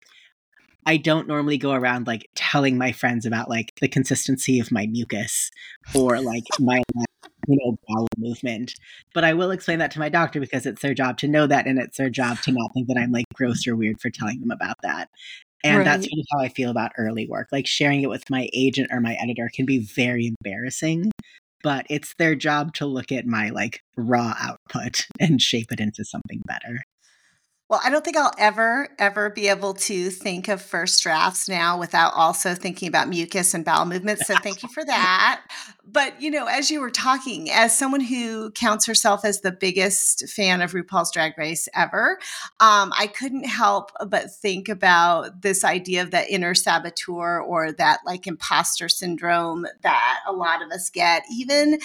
I 0.85 0.97
don't 0.97 1.27
normally 1.27 1.57
go 1.57 1.71
around 1.71 2.07
like 2.07 2.29
telling 2.35 2.77
my 2.77 2.91
friends 2.91 3.25
about 3.25 3.49
like 3.49 3.73
the 3.81 3.87
consistency 3.87 4.59
of 4.59 4.71
my 4.71 4.85
mucus 4.85 5.49
or 5.95 6.21
like 6.21 6.43
my 6.59 6.81
you 7.47 7.57
know 7.57 7.77
bowel 7.87 8.07
movement. 8.17 8.75
But 9.13 9.23
I 9.23 9.33
will 9.33 9.51
explain 9.51 9.79
that 9.79 9.91
to 9.91 9.99
my 9.99 10.09
doctor 10.09 10.39
because 10.39 10.65
it's 10.65 10.81
their 10.81 10.93
job 10.93 11.17
to 11.19 11.27
know 11.27 11.47
that 11.47 11.67
and 11.67 11.79
it's 11.79 11.97
their 11.97 12.09
job 12.09 12.39
to 12.43 12.51
not 12.51 12.71
think 12.73 12.87
that 12.87 12.97
I'm 12.97 13.11
like 13.11 13.25
gross 13.33 13.67
or 13.67 13.75
weird 13.75 13.99
for 13.99 14.09
telling 14.09 14.39
them 14.39 14.51
about 14.51 14.77
that. 14.83 15.09
And 15.63 15.77
right. 15.77 15.83
that's 15.83 16.05
really 16.05 16.25
how 16.31 16.39
I 16.41 16.49
feel 16.49 16.69
about 16.69 16.91
early 16.97 17.27
work. 17.27 17.47
Like 17.51 17.65
sharing 17.65 18.03
it 18.03 18.09
with 18.09 18.29
my 18.29 18.47
agent 18.53 18.89
or 18.91 19.01
my 19.01 19.15
editor 19.15 19.49
can 19.51 19.65
be 19.65 19.79
very 19.79 20.27
embarrassing, 20.27 21.11
but 21.65 21.87
it's 21.89 22.13
their 22.19 22.35
job 22.35 22.75
to 22.75 22.85
look 22.85 23.11
at 23.11 23.25
my 23.25 23.49
like 23.49 23.81
raw 23.97 24.35
output 24.39 25.07
and 25.19 25.41
shape 25.41 25.71
it 25.71 25.79
into 25.79 26.05
something 26.05 26.43
better. 26.45 26.83
Well, 27.67 27.81
I 27.83 27.89
don't 27.89 28.05
think 28.05 28.15
I'll 28.15 28.31
ever, 28.37 28.89
ever 28.99 29.31
be 29.31 29.47
able 29.47 29.73
to 29.73 30.11
think 30.11 30.47
of 30.47 30.61
first 30.61 31.01
drafts 31.01 31.49
now 31.49 31.79
without 31.79 32.13
also 32.13 32.53
thinking 32.53 32.87
about 32.87 33.09
mucus 33.09 33.55
and 33.55 33.65
bowel 33.65 33.85
movements. 33.85 34.27
So 34.27 34.35
thank 34.35 34.61
you 34.61 34.69
for 34.69 34.85
that. 34.85 35.41
But, 35.87 36.21
you 36.21 36.31
know, 36.31 36.45
as 36.45 36.71
you 36.71 36.81
were 36.81 36.89
talking, 36.89 37.51
as 37.51 37.77
someone 37.77 38.01
who 38.01 38.51
counts 38.51 38.85
herself 38.85 39.23
as 39.23 39.41
the 39.41 39.51
biggest 39.51 40.27
fan 40.29 40.61
of 40.61 40.71
RuPaul's 40.71 41.11
Drag 41.11 41.37
Race 41.37 41.69
ever, 41.75 42.19
um, 42.59 42.91
I 42.97 43.07
couldn't 43.07 43.45
help 43.45 43.91
but 44.07 44.31
think 44.31 44.67
about 44.67 45.41
this 45.41 45.63
idea 45.63 46.01
of 46.01 46.11
that 46.11 46.29
inner 46.29 46.55
saboteur 46.55 47.39
or 47.39 47.71
that 47.73 47.99
like 48.05 48.25
imposter 48.25 48.89
syndrome 48.89 49.67
that 49.83 50.19
a 50.27 50.33
lot 50.33 50.63
of 50.63 50.71
us 50.71 50.89
get, 50.89 51.23
even 51.31 51.79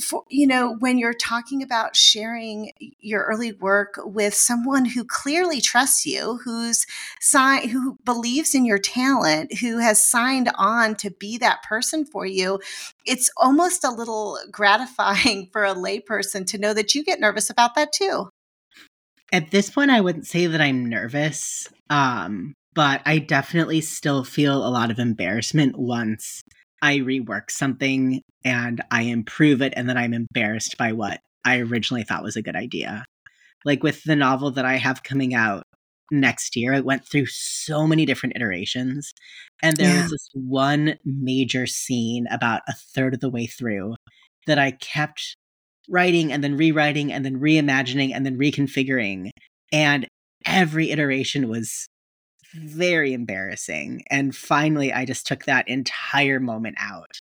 for, 0.00 0.24
you 0.28 0.46
know, 0.46 0.76
when 0.78 0.98
you're 0.98 1.12
talking 1.12 1.62
about 1.62 1.96
sharing 1.96 2.72
your 3.00 3.24
early 3.24 3.52
work 3.52 4.00
with 4.04 4.34
someone 4.34 4.84
who 4.84 5.04
clearly 5.04 5.60
trusts 5.60 6.06
you, 6.06 6.38
who's 6.44 6.86
sign, 7.20 7.68
who 7.68 7.98
believes 8.04 8.54
in 8.54 8.64
your 8.64 8.78
talent, 8.78 9.58
who 9.58 9.78
has 9.78 10.02
signed 10.02 10.50
on 10.54 10.94
to 10.94 11.10
be 11.10 11.36
that 11.38 11.62
person 11.62 12.04
for 12.04 12.24
you, 12.24 12.60
it's 13.06 13.30
almost 13.40 13.84
a 13.84 13.90
little 13.90 14.38
gratifying 14.50 15.48
for 15.52 15.64
a 15.64 15.74
layperson 15.74 16.46
to 16.48 16.58
know 16.58 16.74
that 16.74 16.94
you 16.94 17.04
get 17.04 17.20
nervous 17.20 17.50
about 17.50 17.74
that 17.74 17.92
too. 17.92 18.28
At 19.32 19.50
this 19.50 19.70
point, 19.70 19.90
I 19.90 20.00
wouldn't 20.00 20.26
say 20.26 20.46
that 20.46 20.60
I'm 20.60 20.86
nervous, 20.86 21.68
um, 21.88 22.54
but 22.74 23.00
I 23.06 23.18
definitely 23.18 23.80
still 23.80 24.24
feel 24.24 24.66
a 24.66 24.70
lot 24.70 24.90
of 24.90 24.98
embarrassment 24.98 25.78
once 25.78 26.42
I 26.82 26.98
rework 26.98 27.50
something 27.50 28.22
and 28.44 28.80
I 28.90 29.02
improve 29.02 29.62
it, 29.62 29.72
and 29.76 29.88
then 29.88 29.96
I'm 29.96 30.14
embarrassed 30.14 30.76
by 30.78 30.92
what 30.92 31.20
I 31.44 31.58
originally 31.58 32.02
thought 32.02 32.22
was 32.22 32.36
a 32.36 32.42
good 32.42 32.56
idea 32.56 33.04
like 33.64 33.82
with 33.82 34.02
the 34.04 34.16
novel 34.16 34.50
that 34.52 34.64
I 34.64 34.76
have 34.76 35.02
coming 35.02 35.34
out 35.34 35.64
next 36.10 36.56
year, 36.56 36.72
it 36.72 36.84
went 36.84 37.06
through 37.06 37.26
so 37.26 37.86
many 37.86 38.06
different 38.06 38.36
iterations. 38.36 39.12
And 39.62 39.76
there 39.76 39.94
yeah. 39.94 40.02
was 40.02 40.10
this 40.10 40.28
one 40.34 40.96
major 41.04 41.66
scene 41.66 42.26
about 42.30 42.62
a 42.68 42.72
third 42.72 43.14
of 43.14 43.20
the 43.20 43.30
way 43.30 43.46
through 43.46 43.94
that 44.46 44.58
I 44.58 44.72
kept 44.72 45.36
writing 45.88 46.32
and 46.32 46.42
then 46.42 46.56
rewriting 46.56 47.12
and 47.12 47.24
then 47.24 47.40
reimagining 47.40 48.12
and 48.14 48.24
then 48.24 48.38
reconfiguring. 48.38 49.30
And 49.72 50.06
every 50.46 50.90
iteration 50.90 51.48
was 51.48 51.88
very 52.54 53.12
embarrassing. 53.12 54.02
And 54.10 54.34
finally, 54.34 54.92
I 54.92 55.04
just 55.04 55.26
took 55.26 55.44
that 55.44 55.68
entire 55.68 56.40
moment 56.40 56.76
out 56.80 57.20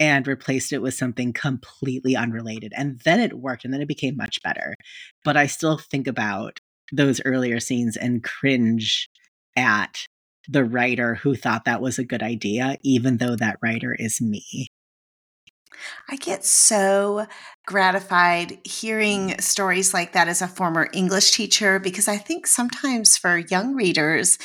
and 0.00 0.26
replaced 0.26 0.72
it 0.72 0.82
with 0.82 0.94
something 0.94 1.32
completely 1.32 2.16
unrelated. 2.16 2.72
And 2.76 3.00
then 3.04 3.20
it 3.20 3.38
worked 3.38 3.64
and 3.64 3.72
then 3.72 3.80
it 3.80 3.88
became 3.88 4.16
much 4.16 4.42
better. 4.42 4.74
But 5.24 5.36
I 5.36 5.46
still 5.46 5.78
think 5.78 6.06
about 6.06 6.58
those 6.96 7.20
earlier 7.24 7.60
scenes 7.60 7.96
and 7.96 8.22
cringe 8.22 9.08
at 9.56 10.06
the 10.48 10.64
writer 10.64 11.16
who 11.16 11.34
thought 11.34 11.64
that 11.64 11.80
was 11.80 11.98
a 11.98 12.04
good 12.04 12.22
idea, 12.22 12.76
even 12.82 13.16
though 13.16 13.36
that 13.36 13.58
writer 13.62 13.94
is 13.98 14.20
me. 14.20 14.68
I 16.08 16.16
get 16.16 16.44
so 16.44 17.26
gratified 17.66 18.58
hearing 18.64 19.38
stories 19.40 19.94
like 19.94 20.12
that 20.12 20.28
as 20.28 20.42
a 20.42 20.48
former 20.48 20.88
English 20.92 21.30
teacher 21.30 21.78
because 21.78 22.08
I 22.08 22.18
think 22.18 22.46
sometimes 22.46 23.16
for 23.16 23.38
young 23.38 23.74
readers, 23.74 24.38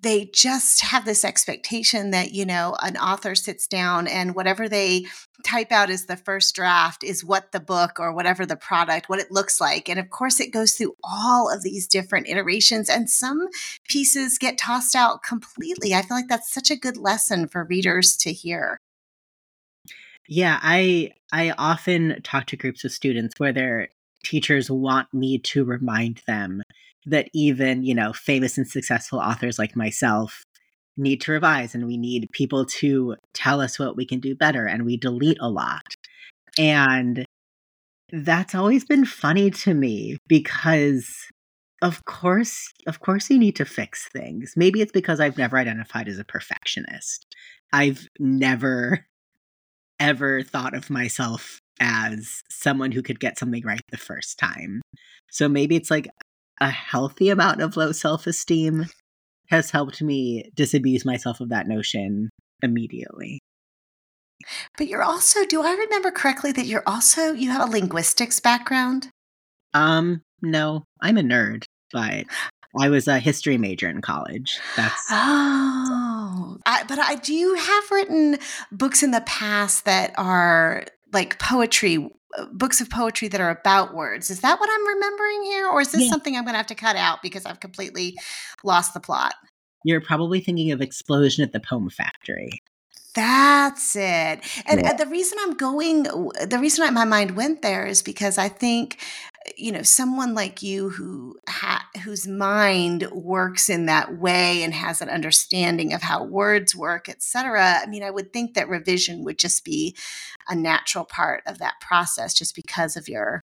they 0.00 0.24
just 0.34 0.82
have 0.82 1.04
this 1.04 1.24
expectation 1.24 2.10
that, 2.10 2.32
you 2.32 2.44
know, 2.44 2.76
an 2.82 2.96
author 2.96 3.36
sits 3.36 3.68
down 3.68 4.08
and 4.08 4.34
whatever 4.34 4.68
they 4.68 5.04
type 5.44 5.70
out 5.70 5.90
as 5.90 6.06
the 6.06 6.16
first 6.16 6.56
draft 6.56 7.04
is 7.04 7.24
what 7.24 7.52
the 7.52 7.60
book 7.60 8.00
or 8.00 8.12
whatever 8.12 8.44
the 8.44 8.56
product, 8.56 9.08
what 9.08 9.20
it 9.20 9.30
looks 9.30 9.60
like. 9.60 9.88
And 9.88 10.00
of 10.00 10.10
course, 10.10 10.40
it 10.40 10.52
goes 10.52 10.72
through 10.72 10.96
all 11.04 11.52
of 11.52 11.62
these 11.62 11.86
different 11.86 12.28
iterations, 12.28 12.88
and 12.88 13.08
some 13.08 13.46
pieces 13.88 14.38
get 14.38 14.58
tossed 14.58 14.96
out 14.96 15.22
completely. 15.22 15.94
I 15.94 16.02
feel 16.02 16.16
like 16.16 16.28
that's 16.28 16.52
such 16.52 16.70
a 16.70 16.76
good 16.76 16.96
lesson 16.96 17.46
for 17.46 17.64
readers 17.64 18.16
to 18.18 18.32
hear. 18.32 18.80
Yeah, 20.28 20.58
I 20.62 21.12
I 21.32 21.52
often 21.58 22.20
talk 22.22 22.46
to 22.46 22.56
groups 22.56 22.84
of 22.84 22.92
students 22.92 23.34
where 23.38 23.52
their 23.52 23.88
teachers 24.24 24.70
want 24.70 25.12
me 25.14 25.38
to 25.38 25.64
remind 25.64 26.22
them 26.26 26.62
that 27.06 27.28
even, 27.32 27.84
you 27.84 27.94
know, 27.94 28.12
famous 28.12 28.58
and 28.58 28.66
successful 28.68 29.20
authors 29.20 29.58
like 29.58 29.76
myself 29.76 30.42
need 30.96 31.20
to 31.22 31.32
revise 31.32 31.74
and 31.74 31.86
we 31.86 31.96
need 31.96 32.28
people 32.32 32.64
to 32.66 33.16
tell 33.34 33.60
us 33.60 33.78
what 33.78 33.96
we 33.96 34.04
can 34.06 34.18
do 34.20 34.34
better 34.34 34.66
and 34.66 34.84
we 34.84 34.96
delete 34.96 35.38
a 35.40 35.48
lot. 35.48 35.82
And 36.58 37.24
that's 38.12 38.54
always 38.54 38.84
been 38.84 39.04
funny 39.04 39.50
to 39.50 39.74
me 39.74 40.18
because 40.28 41.08
of 41.82 42.04
course 42.06 42.72
of 42.86 43.00
course 43.00 43.30
you 43.30 43.38
need 43.38 43.56
to 43.56 43.64
fix 43.64 44.08
things. 44.08 44.54
Maybe 44.56 44.80
it's 44.80 44.92
because 44.92 45.20
I've 45.20 45.38
never 45.38 45.58
identified 45.58 46.08
as 46.08 46.18
a 46.18 46.24
perfectionist. 46.24 47.26
I've 47.72 48.08
never 48.18 49.06
ever 50.00 50.42
thought 50.42 50.74
of 50.74 50.90
myself 50.90 51.58
as 51.80 52.42
someone 52.48 52.92
who 52.92 53.02
could 53.02 53.20
get 53.20 53.38
something 53.38 53.62
right 53.64 53.80
the 53.90 53.96
first 53.96 54.38
time. 54.38 54.80
So 55.30 55.48
maybe 55.48 55.76
it's 55.76 55.90
like 55.90 56.08
a 56.60 56.70
healthy 56.70 57.28
amount 57.28 57.60
of 57.60 57.76
low 57.76 57.92
self 57.92 58.26
esteem 58.26 58.86
has 59.48 59.70
helped 59.70 60.02
me 60.02 60.50
disabuse 60.54 61.04
myself 61.04 61.40
of 61.40 61.50
that 61.50 61.68
notion 61.68 62.30
immediately. 62.62 63.38
But 64.76 64.88
you're 64.88 65.02
also, 65.02 65.44
do 65.44 65.62
I 65.62 65.72
remember 65.72 66.10
correctly 66.10 66.52
that 66.52 66.66
you're 66.66 66.82
also, 66.86 67.32
you 67.32 67.50
have 67.50 67.68
a 67.68 67.70
linguistics 67.70 68.40
background? 68.40 69.08
Um, 69.74 70.22
no, 70.42 70.84
I'm 71.00 71.18
a 71.18 71.22
nerd, 71.22 71.64
but 71.92 72.26
I 72.78 72.88
was 72.88 73.08
a 73.08 73.18
history 73.18 73.58
major 73.58 73.88
in 73.88 74.00
college. 74.00 74.58
That's 74.76 75.06
oh, 75.10 76.58
I, 76.66 76.84
but 76.86 76.98
I 76.98 77.16
do 77.16 77.32
you 77.32 77.54
have 77.54 77.90
written 77.90 78.38
books 78.70 79.02
in 79.02 79.10
the 79.10 79.22
past 79.22 79.84
that 79.84 80.12
are 80.18 80.84
like 81.12 81.38
poetry, 81.38 82.10
books 82.52 82.80
of 82.80 82.90
poetry 82.90 83.28
that 83.28 83.40
are 83.40 83.50
about 83.50 83.94
words. 83.94 84.30
Is 84.30 84.40
that 84.40 84.60
what 84.60 84.68
I'm 84.70 84.86
remembering 84.86 85.42
here, 85.44 85.68
or 85.68 85.80
is 85.80 85.92
this 85.92 86.02
yeah. 86.02 86.10
something 86.10 86.36
I'm 86.36 86.44
going 86.44 86.54
to 86.54 86.58
have 86.58 86.66
to 86.66 86.74
cut 86.74 86.96
out 86.96 87.22
because 87.22 87.46
I've 87.46 87.60
completely 87.60 88.16
lost 88.64 88.94
the 88.94 89.00
plot? 89.00 89.34
You're 89.84 90.00
probably 90.00 90.40
thinking 90.40 90.72
of 90.72 90.80
Explosion 90.80 91.44
at 91.44 91.52
the 91.52 91.60
Poem 91.60 91.88
Factory. 91.88 92.60
That's 93.14 93.96
it. 93.96 94.40
And, 94.66 94.80
yeah. 94.82 94.92
the 94.92 95.06
reason 95.06 95.38
I'm 95.40 95.54
going, 95.54 96.02
the 96.02 96.58
reason 96.60 96.92
my 96.92 97.06
mind 97.06 97.34
went 97.34 97.62
there 97.62 97.86
is 97.86 98.02
because 98.02 98.36
I 98.36 98.48
think 98.48 99.00
you 99.56 99.72
know 99.72 99.82
someone 99.82 100.34
like 100.34 100.62
you 100.62 100.90
who 100.90 101.36
ha- 101.48 101.86
whose 102.04 102.26
mind 102.26 103.08
works 103.12 103.68
in 103.68 103.86
that 103.86 104.18
way 104.18 104.62
and 104.62 104.74
has 104.74 105.00
an 105.00 105.08
understanding 105.08 105.92
of 105.92 106.02
how 106.02 106.24
words 106.24 106.74
work 106.74 107.08
etc 107.08 107.80
i 107.82 107.86
mean 107.86 108.02
i 108.02 108.10
would 108.10 108.32
think 108.32 108.54
that 108.54 108.68
revision 108.68 109.24
would 109.24 109.38
just 109.38 109.64
be 109.64 109.94
a 110.48 110.54
natural 110.54 111.04
part 111.04 111.42
of 111.46 111.58
that 111.58 111.74
process 111.80 112.34
just 112.34 112.54
because 112.54 112.96
of 112.96 113.08
your 113.08 113.40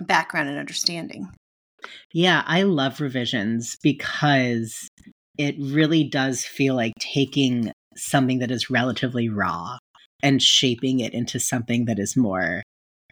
background 0.00 0.48
and 0.48 0.58
understanding 0.58 1.30
yeah 2.12 2.42
i 2.46 2.62
love 2.62 3.00
revisions 3.00 3.76
because 3.82 4.88
it 5.36 5.56
really 5.58 6.04
does 6.04 6.44
feel 6.44 6.74
like 6.74 6.92
taking 6.98 7.72
something 7.96 8.38
that 8.38 8.50
is 8.50 8.70
relatively 8.70 9.28
raw 9.28 9.76
and 10.22 10.42
shaping 10.42 11.00
it 11.00 11.12
into 11.12 11.38
something 11.38 11.84
that 11.84 11.98
is 11.98 12.16
more 12.16 12.62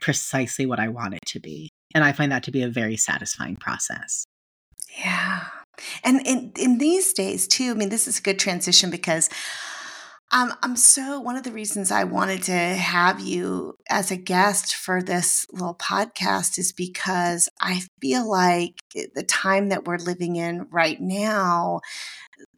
precisely 0.03 0.67
what 0.67 0.81
I 0.81 0.89
want 0.89 1.15
it 1.15 1.21
to 1.29 1.41
be. 1.41 1.71
And 1.95 2.05
I 2.05 2.13
find 2.13 2.33
that 2.33 2.43
to 2.45 2.51
be 2.51 2.63
a 2.63 2.69
very 2.69 2.97
satisfying 2.97 3.57
process. 3.57 4.27
Yeah. 4.99 5.45
And 6.05 6.27
in, 6.27 6.53
in 6.59 6.79
these 6.79 7.13
days, 7.13 7.49
too, 7.49 7.71
I 7.71 7.75
mean, 7.75 7.89
this 7.89 8.07
is 8.07 8.19
a 8.19 8.23
good 8.23 8.39
transition 8.39 8.91
because 8.91 9.29
um, 10.35 10.55
I'm 10.63 10.77
so, 10.77 11.21
one 11.21 11.37
of 11.37 11.43
the 11.43 11.53
reasons 11.53 11.91
I 11.91 12.05
wanted 12.05 12.43
to 12.45 12.53
have 12.53 13.21
you 13.21 13.77
as 13.91 14.11
a 14.11 14.17
guest 14.17 14.75
for 14.75 15.03
this 15.03 15.45
little 15.53 15.75
podcast 15.75 16.59
is 16.59 16.73
because 16.73 17.51
I 17.61 17.83
feel 18.01 18.29
like 18.29 18.77
the 18.95 19.25
time 19.25 19.69
that 19.69 19.85
we're 19.85 19.99
living 19.99 20.37
in 20.37 20.69
right 20.71 20.99
now, 20.99 21.81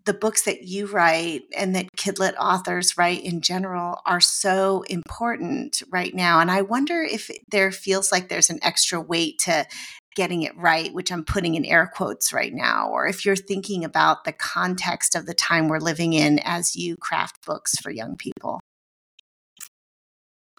the 0.04 0.14
books 0.14 0.44
that 0.44 0.62
you 0.62 0.86
write 0.86 1.42
and 1.56 1.74
that 1.74 1.86
kidlit 1.96 2.34
authors 2.38 2.96
write 2.96 3.24
in 3.24 3.40
general 3.40 4.00
are 4.06 4.20
so 4.20 4.82
important 4.82 5.82
right 5.90 6.14
now. 6.14 6.38
And 6.38 6.52
I 6.52 6.62
wonder 6.62 7.02
if 7.02 7.28
there 7.50 7.72
feels 7.72 8.12
like 8.12 8.28
there's 8.28 8.50
an 8.50 8.60
extra 8.62 9.00
weight 9.00 9.40
to 9.40 9.66
getting 10.14 10.42
it 10.42 10.56
right, 10.56 10.92
which 10.92 11.10
I'm 11.10 11.24
putting 11.24 11.54
in 11.54 11.64
air 11.64 11.90
quotes 11.92 12.32
right 12.32 12.52
now, 12.52 12.88
or 12.88 13.06
if 13.06 13.24
you're 13.24 13.36
thinking 13.36 13.84
about 13.84 14.24
the 14.24 14.32
context 14.32 15.14
of 15.14 15.26
the 15.26 15.34
time 15.34 15.68
we're 15.68 15.78
living 15.78 16.12
in 16.12 16.38
as 16.44 16.76
you 16.76 16.96
craft 16.96 17.44
books 17.44 17.74
for 17.80 17.90
young 17.90 18.16
people. 18.16 18.60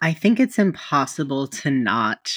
I 0.02 0.14
think 0.14 0.40
it's 0.40 0.60
impossible 0.60 1.48
to 1.48 1.72
not 1.72 2.32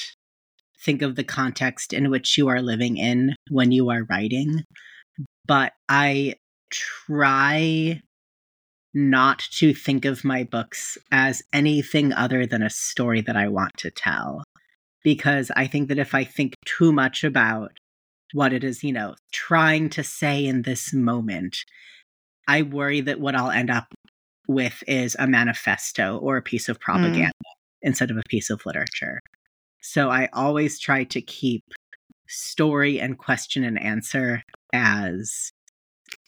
think 0.83 1.01
of 1.01 1.15
the 1.15 1.23
context 1.23 1.93
in 1.93 2.09
which 2.09 2.37
you 2.37 2.47
are 2.47 2.61
living 2.61 2.97
in 2.97 3.35
when 3.49 3.71
you 3.71 3.89
are 3.89 4.05
writing. 4.09 4.63
But 5.45 5.73
I 5.89 6.35
try 6.71 8.01
not 8.93 9.39
to 9.39 9.73
think 9.73 10.05
of 10.05 10.23
my 10.23 10.43
books 10.43 10.97
as 11.11 11.41
anything 11.53 12.13
other 12.13 12.45
than 12.45 12.63
a 12.63 12.69
story 12.69 13.21
that 13.21 13.35
I 13.35 13.47
want 13.47 13.71
to 13.77 13.91
tell. 13.91 14.43
Because 15.03 15.51
I 15.55 15.67
think 15.67 15.87
that 15.87 15.99
if 15.99 16.13
I 16.13 16.23
think 16.23 16.55
too 16.65 16.91
much 16.91 17.23
about 17.23 17.71
what 18.33 18.53
it 18.53 18.63
is, 18.63 18.83
you 18.83 18.93
know, 18.93 19.15
trying 19.31 19.89
to 19.91 20.03
say 20.03 20.45
in 20.45 20.63
this 20.63 20.93
moment, 20.93 21.57
I 22.47 22.63
worry 22.63 23.01
that 23.01 23.19
what 23.19 23.35
I'll 23.35 23.51
end 23.51 23.69
up 23.69 23.93
with 24.47 24.83
is 24.87 25.15
a 25.19 25.27
manifesto 25.27 26.17
or 26.17 26.37
a 26.37 26.41
piece 26.41 26.67
of 26.69 26.77
mm. 26.79 26.81
propaganda 26.81 27.27
mm. 27.27 27.55
instead 27.81 28.11
of 28.11 28.17
a 28.17 28.23
piece 28.29 28.49
of 28.49 28.65
literature. 28.65 29.19
So 29.81 30.09
I 30.09 30.27
always 30.33 30.79
try 30.79 31.05
to 31.05 31.21
keep 31.21 31.63
story 32.27 32.99
and 32.99 33.17
question 33.17 33.63
and 33.63 33.81
answer 33.81 34.43
as 34.73 35.51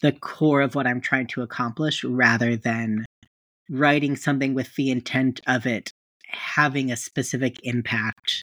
the 0.00 0.12
core 0.12 0.62
of 0.62 0.74
what 0.74 0.86
I'm 0.86 1.00
trying 1.00 1.26
to 1.28 1.42
accomplish 1.42 2.02
rather 2.04 2.56
than 2.56 3.04
writing 3.70 4.16
something 4.16 4.54
with 4.54 4.74
the 4.76 4.90
intent 4.90 5.40
of 5.46 5.66
it 5.66 5.92
having 6.28 6.90
a 6.90 6.96
specific 6.96 7.58
impact 7.62 8.41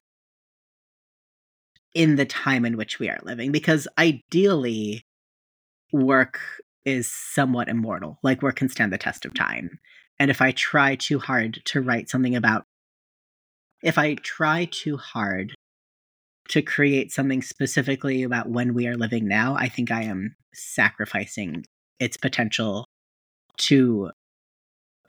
in 1.94 2.16
the 2.16 2.26
time 2.26 2.64
in 2.64 2.76
which 2.76 2.98
we 2.98 3.08
are 3.08 3.18
living. 3.22 3.52
Because 3.52 3.88
ideally, 3.98 5.04
work 5.92 6.40
is 6.84 7.10
somewhat 7.10 7.68
immortal, 7.68 8.18
like 8.22 8.42
work 8.42 8.56
can 8.56 8.68
stand 8.68 8.92
the 8.92 8.98
test 8.98 9.24
of 9.24 9.34
time. 9.34 9.78
And 10.18 10.30
if 10.30 10.40
I 10.40 10.52
try 10.52 10.96
too 10.96 11.18
hard 11.18 11.60
to 11.66 11.80
write 11.80 12.08
something 12.08 12.36
about, 12.36 12.64
if 13.82 13.98
I 13.98 14.14
try 14.14 14.66
too 14.70 14.96
hard 14.96 15.54
to 16.48 16.62
create 16.62 17.12
something 17.12 17.42
specifically 17.42 18.22
about 18.22 18.48
when 18.48 18.74
we 18.74 18.86
are 18.86 18.96
living 18.96 19.26
now, 19.26 19.54
I 19.54 19.68
think 19.68 19.90
I 19.90 20.02
am 20.02 20.36
sacrificing 20.52 21.64
its 21.98 22.16
potential 22.16 22.86
to 23.58 24.10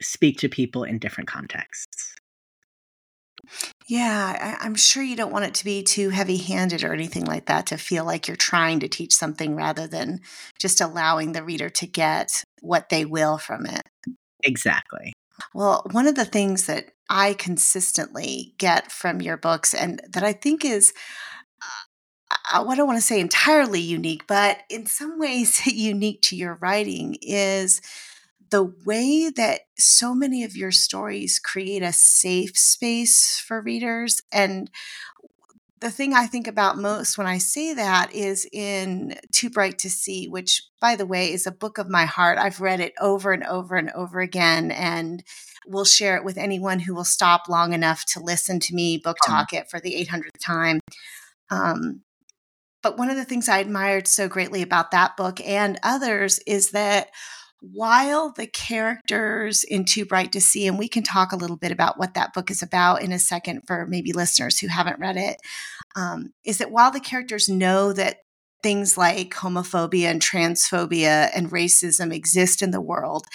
speak 0.00 0.38
to 0.38 0.48
people 0.48 0.84
in 0.84 0.98
different 0.98 1.28
contexts. 1.28 2.14
Yeah, 3.88 4.56
I, 4.60 4.66
am 4.66 4.74
sure 4.74 5.02
you 5.02 5.16
don't 5.16 5.32
want 5.32 5.44
it 5.44 5.54
to 5.54 5.64
be 5.64 5.82
too 5.82 6.10
heavy 6.10 6.36
handed 6.36 6.84
or 6.84 6.92
anything 6.92 7.24
like 7.24 7.46
that 7.46 7.66
to 7.66 7.76
feel 7.76 8.04
like 8.04 8.28
you're 8.28 8.36
trying 8.36 8.80
to 8.80 8.88
teach 8.88 9.14
something 9.14 9.56
rather 9.56 9.86
than 9.86 10.20
just 10.58 10.80
allowing 10.80 11.32
the 11.32 11.42
reader 11.42 11.68
to 11.70 11.86
get 11.86 12.44
what 12.60 12.88
they 12.88 13.04
will 13.04 13.38
from 13.38 13.66
it. 13.66 13.82
Exactly. 14.44 15.12
Well, 15.54 15.86
one 15.90 16.06
of 16.06 16.14
the 16.14 16.24
things 16.24 16.66
that 16.66 16.92
I 17.08 17.34
consistently 17.34 18.54
get 18.58 18.92
from 18.92 19.20
your 19.20 19.36
books 19.36 19.74
and 19.74 20.00
that 20.12 20.22
I 20.22 20.32
think 20.32 20.64
is 20.64 20.92
uh, 21.60 22.64
I 22.64 22.76
don't 22.76 22.86
want 22.86 22.98
to 22.98 23.06
say 23.06 23.20
entirely 23.20 23.80
unique, 23.80 24.26
but 24.26 24.58
in 24.70 24.86
some 24.86 25.18
ways 25.18 25.66
unique 25.66 26.22
to 26.22 26.36
your 26.36 26.54
writing 26.60 27.16
is 27.20 27.80
the 28.52 28.70
way 28.84 29.30
that 29.30 29.62
so 29.78 30.14
many 30.14 30.44
of 30.44 30.54
your 30.54 30.70
stories 30.70 31.38
create 31.38 31.82
a 31.82 31.92
safe 31.92 32.56
space 32.56 33.42
for 33.44 33.62
readers. 33.62 34.20
And 34.30 34.70
the 35.80 35.90
thing 35.90 36.12
I 36.12 36.26
think 36.26 36.46
about 36.46 36.76
most 36.76 37.16
when 37.16 37.26
I 37.26 37.38
say 37.38 37.72
that 37.72 38.14
is 38.14 38.46
in 38.52 39.14
Too 39.32 39.48
Bright 39.48 39.78
to 39.80 39.90
See, 39.90 40.28
which, 40.28 40.62
by 40.82 40.96
the 40.96 41.06
way, 41.06 41.32
is 41.32 41.46
a 41.46 41.50
book 41.50 41.78
of 41.78 41.88
my 41.88 42.04
heart. 42.04 42.36
I've 42.36 42.60
read 42.60 42.80
it 42.80 42.92
over 43.00 43.32
and 43.32 43.42
over 43.44 43.76
and 43.76 43.90
over 43.92 44.20
again. 44.20 44.70
And 44.70 45.24
will 45.66 45.84
share 45.86 46.16
it 46.16 46.24
with 46.24 46.36
anyone 46.36 46.80
who 46.80 46.94
will 46.94 47.04
stop 47.04 47.48
long 47.48 47.72
enough 47.72 48.04
to 48.04 48.20
listen 48.20 48.60
to 48.60 48.74
me 48.74 48.98
book 48.98 49.16
talk 49.24 49.52
it 49.52 49.70
for 49.70 49.80
the 49.80 49.94
800th 50.04 50.44
time. 50.44 50.80
Um, 51.50 52.02
but 52.82 52.98
one 52.98 53.10
of 53.10 53.16
the 53.16 53.24
things 53.24 53.48
I 53.48 53.58
admired 53.58 54.08
so 54.08 54.28
greatly 54.28 54.60
about 54.60 54.90
that 54.90 55.16
book 55.16 55.40
and 55.40 55.78
others 55.82 56.40
is 56.48 56.72
that 56.72 57.08
while 57.62 58.32
the 58.32 58.46
characters 58.46 59.62
in 59.62 59.84
Too 59.84 60.04
Bright 60.04 60.32
to 60.32 60.40
See, 60.40 60.66
and 60.66 60.78
we 60.78 60.88
can 60.88 61.04
talk 61.04 61.32
a 61.32 61.36
little 61.36 61.56
bit 61.56 61.70
about 61.70 61.98
what 61.98 62.14
that 62.14 62.34
book 62.34 62.50
is 62.50 62.62
about 62.62 63.02
in 63.02 63.12
a 63.12 63.18
second 63.18 63.62
for 63.66 63.86
maybe 63.86 64.12
listeners 64.12 64.58
who 64.58 64.66
haven't 64.66 64.98
read 64.98 65.16
it, 65.16 65.36
um, 65.94 66.32
is 66.44 66.58
that 66.58 66.72
while 66.72 66.90
the 66.90 67.00
characters 67.00 67.48
know 67.48 67.92
that 67.92 68.18
things 68.62 68.96
like 68.96 69.34
homophobia 69.34 70.06
and 70.06 70.20
transphobia 70.20 71.30
and 71.34 71.50
racism 71.50 72.12
exist 72.12 72.62
in 72.62 72.72
the 72.72 72.80
world, 72.80 73.26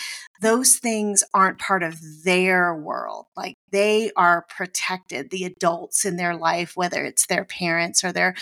those 0.41 0.77
things 0.77 1.23
aren't 1.33 1.59
part 1.59 1.83
of 1.83 1.99
their 2.23 2.75
world. 2.75 3.25
Like 3.35 3.55
they 3.71 4.11
are 4.15 4.45
protected, 4.49 5.29
the 5.29 5.45
adults 5.45 6.05
in 6.05 6.17
their 6.17 6.35
life, 6.35 6.73
whether 6.75 7.03
it's 7.03 7.27
their 7.27 7.45
parents 7.45 8.03
or 8.03 8.11
their 8.11 8.35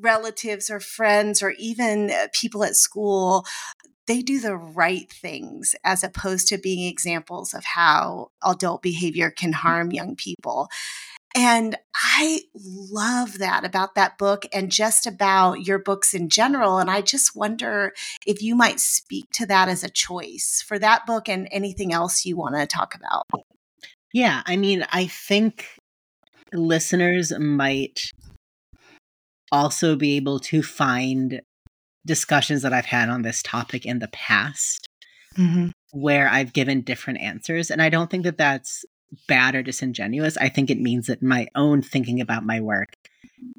relatives 0.00 0.70
or 0.70 0.80
friends 0.80 1.42
or 1.42 1.50
even 1.58 2.10
uh, 2.10 2.28
people 2.32 2.62
at 2.64 2.76
school, 2.76 3.44
they 4.08 4.22
do 4.22 4.40
the 4.40 4.56
right 4.56 5.08
things 5.12 5.76
as 5.84 6.02
opposed 6.02 6.48
to 6.48 6.58
being 6.58 6.88
examples 6.88 7.54
of 7.54 7.64
how 7.64 8.30
adult 8.42 8.82
behavior 8.82 9.30
can 9.30 9.52
mm. 9.52 9.56
harm 9.56 9.92
young 9.92 10.16
people. 10.16 10.68
And 11.36 11.76
I 11.94 12.40
love 12.54 13.38
that 13.38 13.64
about 13.64 13.94
that 13.94 14.16
book 14.16 14.46
and 14.52 14.72
just 14.72 15.06
about 15.06 15.66
your 15.66 15.78
books 15.78 16.14
in 16.14 16.30
general. 16.30 16.78
And 16.78 16.90
I 16.90 17.02
just 17.02 17.36
wonder 17.36 17.92
if 18.26 18.42
you 18.42 18.56
might 18.56 18.80
speak 18.80 19.26
to 19.34 19.46
that 19.46 19.68
as 19.68 19.84
a 19.84 19.90
choice 19.90 20.64
for 20.66 20.78
that 20.78 21.06
book 21.06 21.28
and 21.28 21.46
anything 21.52 21.92
else 21.92 22.24
you 22.24 22.36
want 22.36 22.56
to 22.56 22.66
talk 22.66 22.94
about. 22.94 23.26
Yeah, 24.12 24.42
I 24.46 24.56
mean, 24.56 24.86
I 24.90 25.06
think 25.06 25.66
listeners 26.52 27.30
might 27.38 28.00
also 29.52 29.96
be 29.96 30.16
able 30.16 30.38
to 30.40 30.62
find 30.62 31.42
discussions 32.08 32.62
that 32.62 32.72
I've 32.72 32.86
had 32.86 33.08
on 33.08 33.22
this 33.22 33.42
topic 33.42 33.86
in 33.86 34.00
the 34.00 34.08
past 34.08 34.88
mm-hmm. 35.36 35.68
where 35.92 36.28
I've 36.28 36.52
given 36.52 36.80
different 36.80 37.20
answers. 37.20 37.70
And 37.70 37.80
I 37.80 37.88
don't 37.88 38.10
think 38.10 38.24
that 38.24 38.38
that's 38.38 38.84
bad 39.28 39.54
or 39.54 39.62
disingenuous. 39.62 40.36
I 40.36 40.48
think 40.48 40.70
it 40.70 40.80
means 40.80 41.06
that 41.06 41.22
my 41.22 41.46
own 41.54 41.82
thinking 41.82 42.20
about 42.20 42.44
my 42.44 42.60
work 42.60 42.88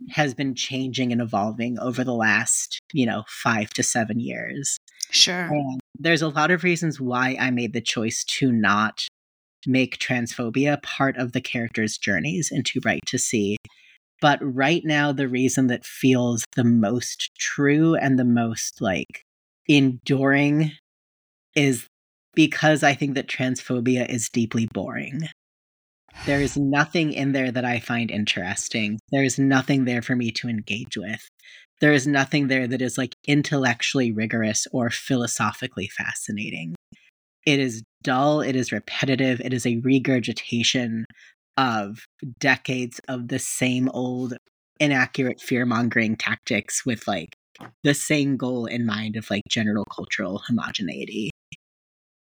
has 0.09 0.33
been 0.33 0.55
changing 0.55 1.11
and 1.11 1.21
evolving 1.21 1.79
over 1.79 2.03
the 2.03 2.13
last, 2.13 2.81
you 2.91 3.05
know, 3.05 3.23
five 3.27 3.69
to 3.71 3.83
seven 3.83 4.19
years. 4.19 4.77
Sure. 5.11 5.45
And 5.45 5.79
there's 5.97 6.21
a 6.21 6.27
lot 6.27 6.51
of 6.51 6.63
reasons 6.63 6.99
why 6.99 7.37
I 7.39 7.51
made 7.51 7.73
the 7.73 7.81
choice 7.81 8.23
to 8.25 8.51
not 8.51 9.07
make 9.65 9.97
transphobia 9.97 10.81
part 10.81 11.17
of 11.17 11.31
the 11.31 11.41
characters' 11.41 11.97
journeys 11.97 12.51
and 12.51 12.65
Too 12.65 12.79
Bright 12.79 13.01
to 13.07 13.17
See. 13.17 13.57
But 14.21 14.39
right 14.41 14.83
now, 14.83 15.11
the 15.11 15.27
reason 15.27 15.67
that 15.67 15.85
feels 15.85 16.45
the 16.55 16.63
most 16.63 17.31
true 17.37 17.95
and 17.95 18.19
the 18.19 18.25
most 18.25 18.81
like 18.81 19.23
enduring 19.67 20.71
is 21.55 21.87
because 22.35 22.83
I 22.83 22.93
think 22.93 23.15
that 23.15 23.27
transphobia 23.27 24.07
is 24.09 24.29
deeply 24.29 24.67
boring. 24.73 25.29
There 26.25 26.41
is 26.41 26.57
nothing 26.57 27.13
in 27.13 27.31
there 27.31 27.51
that 27.51 27.65
I 27.65 27.79
find 27.79 28.11
interesting. 28.11 28.99
There 29.11 29.23
is 29.23 29.39
nothing 29.39 29.85
there 29.85 30.01
for 30.01 30.15
me 30.15 30.31
to 30.33 30.49
engage 30.49 30.97
with. 30.97 31.27
There 31.79 31.93
is 31.93 32.05
nothing 32.05 32.47
there 32.47 32.67
that 32.67 32.81
is 32.81 32.97
like 32.97 33.15
intellectually 33.25 34.11
rigorous 34.11 34.67
or 34.73 34.89
philosophically 34.89 35.87
fascinating. 35.87 36.75
It 37.45 37.59
is 37.59 37.83
dull, 38.03 38.41
it 38.41 38.55
is 38.55 38.71
repetitive, 38.71 39.39
it 39.39 39.53
is 39.53 39.65
a 39.65 39.77
regurgitation 39.77 41.05
of 41.59 42.05
decades 42.39 43.01
of 43.09 43.27
the 43.27 43.37
same 43.37 43.89
old 43.89 44.37
inaccurate 44.79 45.41
fear 45.41 45.65
mongering 45.65 46.15
tactics 46.15 46.85
with 46.85 47.05
like 47.05 47.35
the 47.83 47.93
same 47.93 48.37
goal 48.37 48.65
in 48.65 48.85
mind 48.85 49.17
of 49.17 49.29
like 49.29 49.43
general 49.49 49.83
cultural 49.93 50.41
homogeneity. 50.47 51.31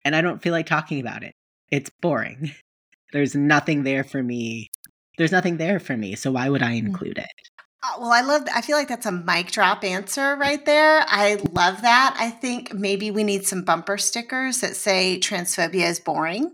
And 0.04 0.18
I 0.18 0.22
don't 0.22 0.42
feel 0.42 0.52
like 0.52 0.66
talking 0.66 1.00
about 1.00 1.24
it. 1.24 1.34
It's 1.72 1.90
boring. 2.02 2.52
There's 3.14 3.34
nothing 3.34 3.84
there 3.84 4.04
for 4.04 4.22
me. 4.22 4.70
There's 5.18 5.32
nothing 5.32 5.56
there 5.56 5.80
for 5.80 5.96
me. 5.96 6.16
So 6.16 6.34
why 6.34 6.50
would 6.50 6.62
I 6.62 6.74
mm. 6.74 6.88
include 6.88 7.18
it? 7.18 7.51
Uh, 7.84 7.94
well, 8.00 8.12
I 8.12 8.22
love. 8.22 8.44
I 8.54 8.62
feel 8.62 8.78
like 8.78 8.88
that's 8.88 9.08
a 9.08 9.12
mic 9.12 9.52
drop 9.52 9.84
answer 9.84 10.36
right 10.36 10.64
there. 10.66 11.04
I 11.08 11.40
love 11.52 11.82
that. 11.82 12.16
I 12.20 12.30
think 12.30 12.74
maybe 12.74 13.10
we 13.10 13.24
need 13.24 13.48
some 13.48 13.64
bumper 13.64 13.98
stickers 13.98 14.62
that 14.62 14.76
say 14.76 15.20
transphobia 15.20 15.88
is 15.88 16.00
boring. 16.00 16.52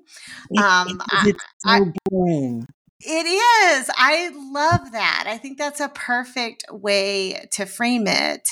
Um, 0.57 1.01
it's 1.25 1.43
so 1.57 1.69
I, 1.69 1.81
boring. 2.10 2.65
It 3.02 3.25
is. 3.25 3.89
I 3.95 4.32
love 4.54 4.93
that. 4.93 5.25
I 5.28 5.38
think 5.38 5.58
that's 5.58 5.82
a 5.82 5.89
perfect 5.89 6.63
way 6.71 7.45
to 7.52 7.65
frame 7.65 8.08
it. 8.08 8.47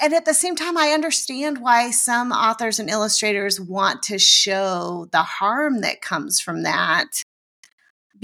And 0.00 0.14
at 0.14 0.24
the 0.24 0.34
same 0.34 0.54
time, 0.54 0.78
I 0.78 0.90
understand 0.90 1.58
why 1.58 1.90
some 1.90 2.30
authors 2.30 2.78
and 2.78 2.88
illustrators 2.88 3.60
want 3.60 4.02
to 4.04 4.18
show 4.18 5.08
the 5.10 5.22
harm 5.22 5.80
that 5.80 6.00
comes 6.00 6.40
from 6.40 6.62
that 6.62 7.06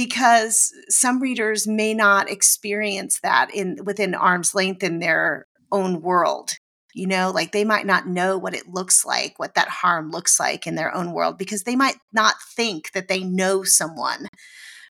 because 0.00 0.72
some 0.88 1.20
readers 1.20 1.66
may 1.66 1.92
not 1.92 2.30
experience 2.30 3.20
that 3.22 3.54
in 3.54 3.76
within 3.84 4.14
arm's 4.14 4.54
length 4.54 4.82
in 4.82 4.98
their 4.98 5.46
own 5.70 6.00
world 6.00 6.52
you 6.94 7.06
know 7.06 7.30
like 7.30 7.52
they 7.52 7.66
might 7.66 7.84
not 7.84 8.06
know 8.06 8.38
what 8.38 8.54
it 8.54 8.66
looks 8.66 9.04
like 9.04 9.38
what 9.38 9.54
that 9.56 9.68
harm 9.68 10.10
looks 10.10 10.40
like 10.40 10.66
in 10.66 10.74
their 10.74 10.94
own 10.94 11.12
world 11.12 11.36
because 11.36 11.64
they 11.64 11.76
might 11.76 11.96
not 12.14 12.36
think 12.56 12.90
that 12.92 13.08
they 13.08 13.22
know 13.22 13.62
someone 13.62 14.26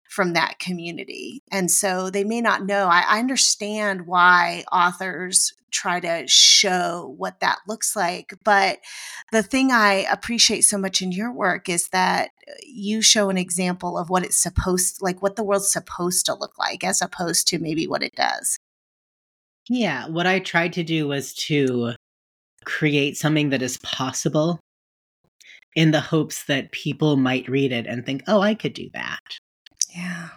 from 0.09 0.33
that 0.33 0.59
community. 0.59 1.41
And 1.53 1.71
so 1.71 2.11
they 2.11 2.25
may 2.25 2.41
not 2.41 2.67
know. 2.67 2.87
I, 2.87 3.05
I 3.07 3.19
understand 3.21 4.07
why 4.09 4.65
authors 4.73 5.53
try 5.71 6.01
to 6.01 6.25
show 6.27 7.15
what 7.17 7.41
that 7.41 7.59
looks 7.67 7.95
like. 7.97 8.35
But 8.45 8.79
the 9.33 9.43
thing 9.43 9.71
I 9.73 10.07
appreciate 10.11 10.63
so 10.63 10.79
much 10.79 11.03
in 11.03 11.13
your 11.13 11.33
work 11.33 11.69
is 11.69 11.89
that 11.89 12.31
uh, 12.49 12.53
you 12.67 13.03
show 13.03 13.31
an 13.31 13.39
example 13.39 13.99
of 13.99 14.11
what 14.11 14.25
it's 14.25 14.37
supposed 14.37 15.01
like 15.01 15.23
what 15.23 15.37
the 15.37 15.45
world's 15.45 15.73
supposed 15.73 16.27
to 16.27 16.35
look 16.35 16.59
like 16.59 16.85
as 16.85 17.03
opposed 17.03 17.49
to 17.49 17.59
maybe 17.59 17.87
what 17.87 18.03
it 18.03 18.15
does. 18.15 18.59
Yeah, 19.69 20.09
what 20.09 20.27
I 20.27 20.41
tried 20.41 20.73
to 20.75 20.83
do 20.83 21.07
was 21.07 21.35
to 21.47 21.95
create 22.65 23.17
something 23.17 23.51
that 23.51 23.63
is 23.63 23.79
possible 23.79 24.61
in 25.77 25.93
the 25.93 26.01
hopes 26.01 26.45
that 26.45 26.73
people 26.73 27.17
might 27.17 27.49
read 27.49 27.73
it 27.73 27.87
and 27.87 28.05
think, 28.05 28.25
"Oh, 28.27 28.41
I 28.41 28.55
could 28.55 28.75
do 28.75 28.91
that." 28.95 29.21
Yeah. 29.95 30.31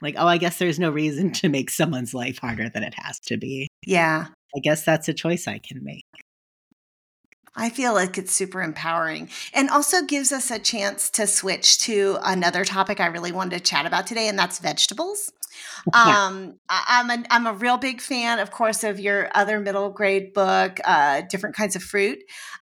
Like, 0.00 0.16
oh, 0.18 0.26
I 0.26 0.38
guess 0.38 0.58
there's 0.58 0.78
no 0.78 0.90
reason 0.90 1.32
to 1.32 1.48
make 1.48 1.70
someone's 1.70 2.14
life 2.14 2.38
harder 2.38 2.68
than 2.68 2.82
it 2.82 2.94
has 2.96 3.18
to 3.20 3.36
be. 3.36 3.68
Yeah. 3.86 4.26
I 4.56 4.60
guess 4.60 4.84
that's 4.84 5.08
a 5.08 5.14
choice 5.14 5.48
I 5.48 5.58
can 5.58 5.82
make. 5.82 6.06
I 7.56 7.70
feel 7.70 7.94
like 7.94 8.18
it's 8.18 8.32
super 8.32 8.62
empowering 8.62 9.30
and 9.52 9.70
also 9.70 10.02
gives 10.02 10.32
us 10.32 10.50
a 10.50 10.58
chance 10.58 11.08
to 11.10 11.26
switch 11.26 11.78
to 11.78 12.18
another 12.24 12.64
topic 12.64 12.98
I 12.98 13.06
really 13.06 13.30
wanted 13.30 13.58
to 13.58 13.62
chat 13.62 13.86
about 13.86 14.08
today, 14.08 14.26
and 14.28 14.36
that's 14.36 14.58
vegetables. 14.58 15.32
Um, 15.92 16.58
I, 16.68 17.00
am 17.00 17.10
a, 17.10 17.24
I'm 17.30 17.46
a 17.46 17.52
real 17.52 17.76
big 17.76 18.00
fan, 18.00 18.40
of 18.40 18.50
course, 18.50 18.82
of 18.82 18.98
your 18.98 19.30
other 19.34 19.60
middle 19.60 19.90
grade 19.90 20.32
book, 20.32 20.80
uh, 20.84 21.22
different 21.30 21.54
kinds 21.54 21.76
of 21.76 21.82
fruit. 21.82 22.18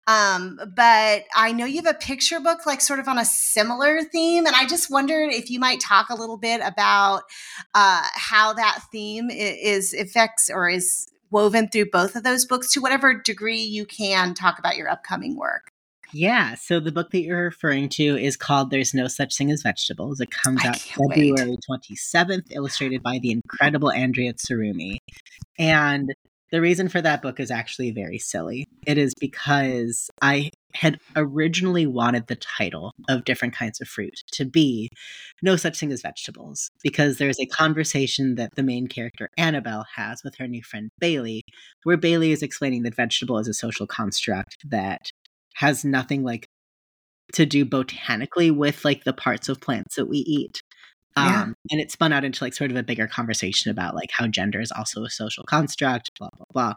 Um, 0.06 0.60
but 0.76 1.24
I 1.34 1.52
know 1.52 1.64
you 1.64 1.76
have 1.76 1.86
a 1.86 1.98
picture 1.98 2.40
book, 2.40 2.66
like 2.66 2.82
sort 2.82 2.98
of 3.00 3.08
on 3.08 3.18
a 3.18 3.24
similar 3.24 4.02
theme, 4.02 4.44
and 4.44 4.54
I 4.54 4.66
just 4.66 4.90
wondered 4.90 5.32
if 5.32 5.50
you 5.50 5.58
might 5.58 5.80
talk 5.80 6.10
a 6.10 6.14
little 6.14 6.36
bit 6.36 6.60
about 6.62 7.22
uh, 7.74 8.02
how 8.12 8.52
that 8.54 8.80
theme 8.92 9.30
is, 9.30 9.94
is 9.94 10.00
affects 10.00 10.50
or 10.52 10.68
is 10.68 11.08
woven 11.32 11.68
through 11.68 11.90
both 11.90 12.14
of 12.14 12.22
those 12.22 12.44
books 12.44 12.72
to 12.72 12.80
whatever 12.80 13.14
degree 13.14 13.62
you 13.62 13.84
can 13.86 14.34
talk 14.34 14.58
about 14.58 14.76
your 14.76 14.88
upcoming 14.88 15.36
work. 15.36 15.72
Yeah, 16.14 16.56
so 16.56 16.78
the 16.78 16.92
book 16.92 17.10
that 17.12 17.22
you're 17.22 17.44
referring 17.44 17.88
to 17.90 18.02
is 18.18 18.36
called 18.36 18.70
There's 18.70 18.92
No 18.92 19.08
Such 19.08 19.36
Thing 19.36 19.50
as 19.50 19.62
Vegetables. 19.62 20.20
It 20.20 20.30
comes 20.30 20.62
out 20.62 20.78
February 20.78 21.50
wait. 21.50 21.58
27th, 21.70 22.48
illustrated 22.50 23.02
by 23.02 23.18
the 23.18 23.30
incredible 23.30 23.90
Andrea 23.90 24.34
Tsurumi. 24.34 24.98
And 25.58 26.14
the 26.50 26.60
reason 26.60 26.90
for 26.90 27.00
that 27.00 27.22
book 27.22 27.40
is 27.40 27.50
actually 27.50 27.92
very 27.92 28.18
silly. 28.18 28.66
It 28.86 28.98
is 28.98 29.14
because 29.18 30.10
I 30.20 30.50
had 30.74 30.98
originally 31.16 31.86
wanted 31.86 32.26
the 32.26 32.36
title 32.36 32.92
of 33.08 33.24
different 33.24 33.54
kinds 33.54 33.80
of 33.80 33.88
fruit 33.88 34.14
to 34.32 34.44
be 34.44 34.88
No 35.42 35.56
Such 35.56 35.78
Thing 35.78 35.92
as 35.92 36.02
Vegetables, 36.02 36.70
because 36.82 37.18
there's 37.18 37.40
a 37.40 37.46
conversation 37.46 38.36
that 38.36 38.54
the 38.54 38.62
main 38.62 38.86
character 38.86 39.28
Annabelle 39.36 39.86
has 39.96 40.22
with 40.24 40.36
her 40.36 40.48
new 40.48 40.62
friend 40.62 40.90
Bailey, 40.98 41.42
where 41.84 41.96
Bailey 41.96 42.32
is 42.32 42.42
explaining 42.42 42.82
that 42.82 42.96
vegetable 42.96 43.38
is 43.38 43.48
a 43.48 43.54
social 43.54 43.86
construct 43.86 44.56
that 44.68 45.10
has 45.54 45.84
nothing 45.84 46.22
like 46.22 46.46
to 47.34 47.46
do 47.46 47.64
botanically 47.64 48.50
with 48.50 48.84
like 48.84 49.04
the 49.04 49.12
parts 49.12 49.48
of 49.48 49.60
plants 49.60 49.96
that 49.96 50.08
we 50.08 50.18
eat. 50.18 50.62
Yeah. 51.16 51.42
Um, 51.42 51.54
and 51.70 51.80
it 51.80 51.90
spun 51.90 52.12
out 52.12 52.24
into 52.24 52.42
like 52.42 52.54
sort 52.54 52.70
of 52.70 52.76
a 52.76 52.82
bigger 52.82 53.06
conversation 53.06 53.70
about 53.70 53.94
like 53.94 54.10
how 54.10 54.26
gender 54.26 54.60
is 54.60 54.72
also 54.72 55.04
a 55.04 55.10
social 55.10 55.44
construct, 55.44 56.10
blah 56.18 56.30
blah 56.36 56.46
blah. 56.52 56.74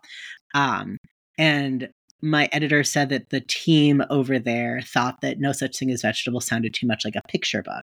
Um, 0.53 0.97
and 1.37 1.89
my 2.25 2.49
editor 2.51 2.83
said 2.83 3.09
that 3.09 3.29
the 3.29 3.41
team 3.41 4.03
over 4.09 4.39
there 4.39 4.81
thought 4.81 5.21
that 5.21 5.39
No 5.39 5.51
Such 5.51 5.77
Thing 5.77 5.91
as 5.91 6.01
Vegetables 6.01 6.47
sounded 6.47 6.73
too 6.73 6.87
much 6.87 7.05
like 7.05 7.15
a 7.15 7.21
picture 7.27 7.61
book. 7.61 7.83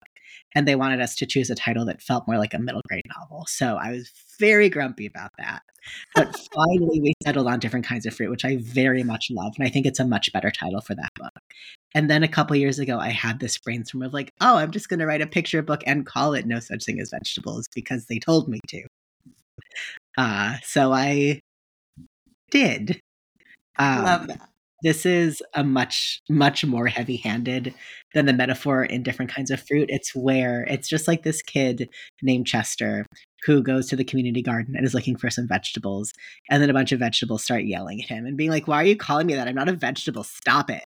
And 0.55 0.67
they 0.67 0.75
wanted 0.75 1.01
us 1.01 1.15
to 1.17 1.27
choose 1.27 1.51
a 1.51 1.55
title 1.55 1.85
that 1.85 2.01
felt 2.01 2.27
more 2.27 2.39
like 2.39 2.55
a 2.55 2.59
middle 2.59 2.81
grade 2.89 3.05
novel. 3.19 3.45
So 3.49 3.77
I 3.77 3.91
was 3.91 4.11
very 4.39 4.71
grumpy 4.71 5.07
about 5.07 5.31
that. 5.39 5.61
But 6.15 6.35
finally, 6.55 7.01
we 7.01 7.13
settled 7.23 7.49
on 7.49 7.59
different 7.59 7.87
kinds 7.87 8.07
of 8.07 8.15
fruit, 8.15 8.31
which 8.31 8.45
I 8.47 8.57
very 8.57 9.03
much 9.03 9.27
love. 9.31 9.53
And 9.59 9.67
I 9.67 9.71
think 9.71 9.85
it's 9.85 10.01
a 10.01 10.07
much 10.07 10.33
better 10.33 10.51
title 10.51 10.81
for 10.81 10.95
that 10.95 11.11
book. 11.17 11.33
And 11.95 12.09
then 12.09 12.23
a 12.23 12.29
couple 12.29 12.57
years 12.57 12.79
ago, 12.79 12.99
I 12.99 13.11
had 13.11 13.41
this 13.41 13.59
brainstorm 13.59 14.03
of 14.03 14.15
like, 14.15 14.33
oh, 14.41 14.57
I'm 14.57 14.71
just 14.71 14.89
going 14.89 15.01
to 15.01 15.07
write 15.07 15.23
a 15.23 15.27
picture 15.27 15.63
book 15.63 15.83
and 15.87 16.07
call 16.07 16.33
it 16.33 16.47
No 16.47 16.61
Such 16.61 16.85
Thing 16.85 16.99
as 16.99 17.11
Vegetables 17.11 17.67
because 17.75 18.07
they 18.07 18.19
told 18.19 18.49
me 18.49 18.61
to. 18.69 18.83
Uh, 20.17 20.57
so 20.65 20.93
I 20.95 21.41
did. 22.51 23.01
Um, 23.79 24.05
Love 24.05 24.27
that. 24.29 24.51
This 24.83 25.05
is 25.05 25.43
a 25.55 25.63
much, 25.63 26.23
much 26.31 26.65
more 26.65 26.87
heavy 26.87 27.17
handed 27.17 27.75
than 28.15 28.25
the 28.27 28.33
metaphor 28.33 28.83
in 28.83 29.03
different 29.03 29.31
kinds 29.31 29.51
of 29.51 29.61
fruit. 29.61 29.91
It's 29.91 30.15
where 30.15 30.65
it's 30.65 30.89
just 30.89 31.07
like 31.07 31.23
this 31.23 31.43
kid 31.43 31.91
named 32.23 32.47
Chester 32.47 33.05
who 33.45 33.63
goes 33.63 33.89
to 33.89 33.97
the 33.97 34.05
community 34.05 34.43
garden 34.43 34.75
and 34.77 34.87
is 34.87 34.95
looking 34.95 35.17
for 35.17 35.29
some 35.29 35.47
vegetables. 35.47 36.13
And 36.51 36.63
then 36.63 36.71
a 36.71 36.75
bunch 36.75 36.93
of 36.93 36.99
vegetables 36.99 37.45
start 37.45 37.65
yelling 37.65 38.03
at 38.03 38.09
him 38.09 38.25
and 38.25 38.37
being 38.37 38.51
like, 38.51 38.67
Why 38.67 38.77
are 38.77 38.87
you 38.87 38.97
calling 38.97 39.27
me 39.27 39.35
that? 39.35 39.49
I'm 39.49 39.55
not 39.55 39.69
a 39.69 39.73
vegetable. 39.73 40.25
Stop 40.25 40.71
it. 40.71 40.85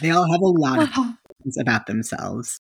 They 0.00 0.10
all 0.10 0.30
have 0.30 0.42
a 0.42 0.46
lot 0.46 0.82
of 0.82 0.88
things 1.42 1.56
about 1.58 1.86
themselves. 1.86 2.60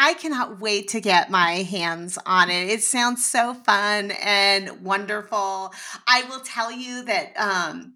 I 0.00 0.14
cannot 0.14 0.60
wait 0.60 0.86
to 0.90 1.00
get 1.00 1.28
my 1.28 1.54
hands 1.64 2.18
on 2.24 2.50
it. 2.50 2.68
It 2.70 2.84
sounds 2.84 3.26
so 3.26 3.52
fun 3.52 4.12
and 4.22 4.84
wonderful. 4.84 5.72
I 6.06 6.22
will 6.28 6.38
tell 6.38 6.70
you 6.70 7.02
that 7.02 7.36
um, 7.36 7.94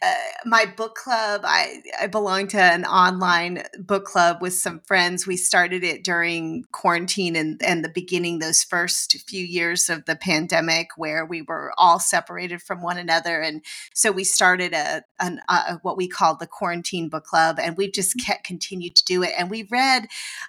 uh, 0.00 0.14
my 0.46 0.64
book 0.76 0.94
club, 0.94 1.40
I, 1.44 1.82
I 2.00 2.06
belong 2.06 2.46
to 2.48 2.62
an 2.62 2.84
online 2.84 3.64
book 3.80 4.04
club 4.04 4.40
with 4.40 4.54
some 4.54 4.80
friends. 4.86 5.26
We 5.26 5.36
started 5.36 5.82
it 5.82 6.04
during 6.04 6.66
quarantine 6.70 7.34
and, 7.34 7.60
and 7.64 7.84
the 7.84 7.90
beginning, 7.92 8.38
those 8.38 8.62
first 8.62 9.16
few 9.28 9.44
years 9.44 9.90
of 9.90 10.04
the 10.04 10.14
pandemic, 10.14 10.90
where 10.96 11.26
we 11.26 11.42
were 11.42 11.72
all 11.76 11.98
separated 11.98 12.62
from 12.62 12.80
one 12.80 12.96
another. 12.96 13.40
And 13.40 13.64
so 13.92 14.12
we 14.12 14.22
started 14.22 14.72
a, 14.72 15.02
an, 15.18 15.40
a 15.48 15.80
what 15.82 15.96
we 15.96 16.06
called 16.06 16.38
the 16.38 16.46
quarantine 16.46 17.08
book 17.08 17.24
club, 17.24 17.58
and 17.60 17.76
we've 17.76 17.92
just 17.92 18.16
mm. 18.16 18.24
kept, 18.24 18.44
continued 18.44 18.94
to 18.94 19.04
do 19.04 19.24
it. 19.24 19.32
And 19.36 19.50
we 19.50 19.66
read 19.68 20.06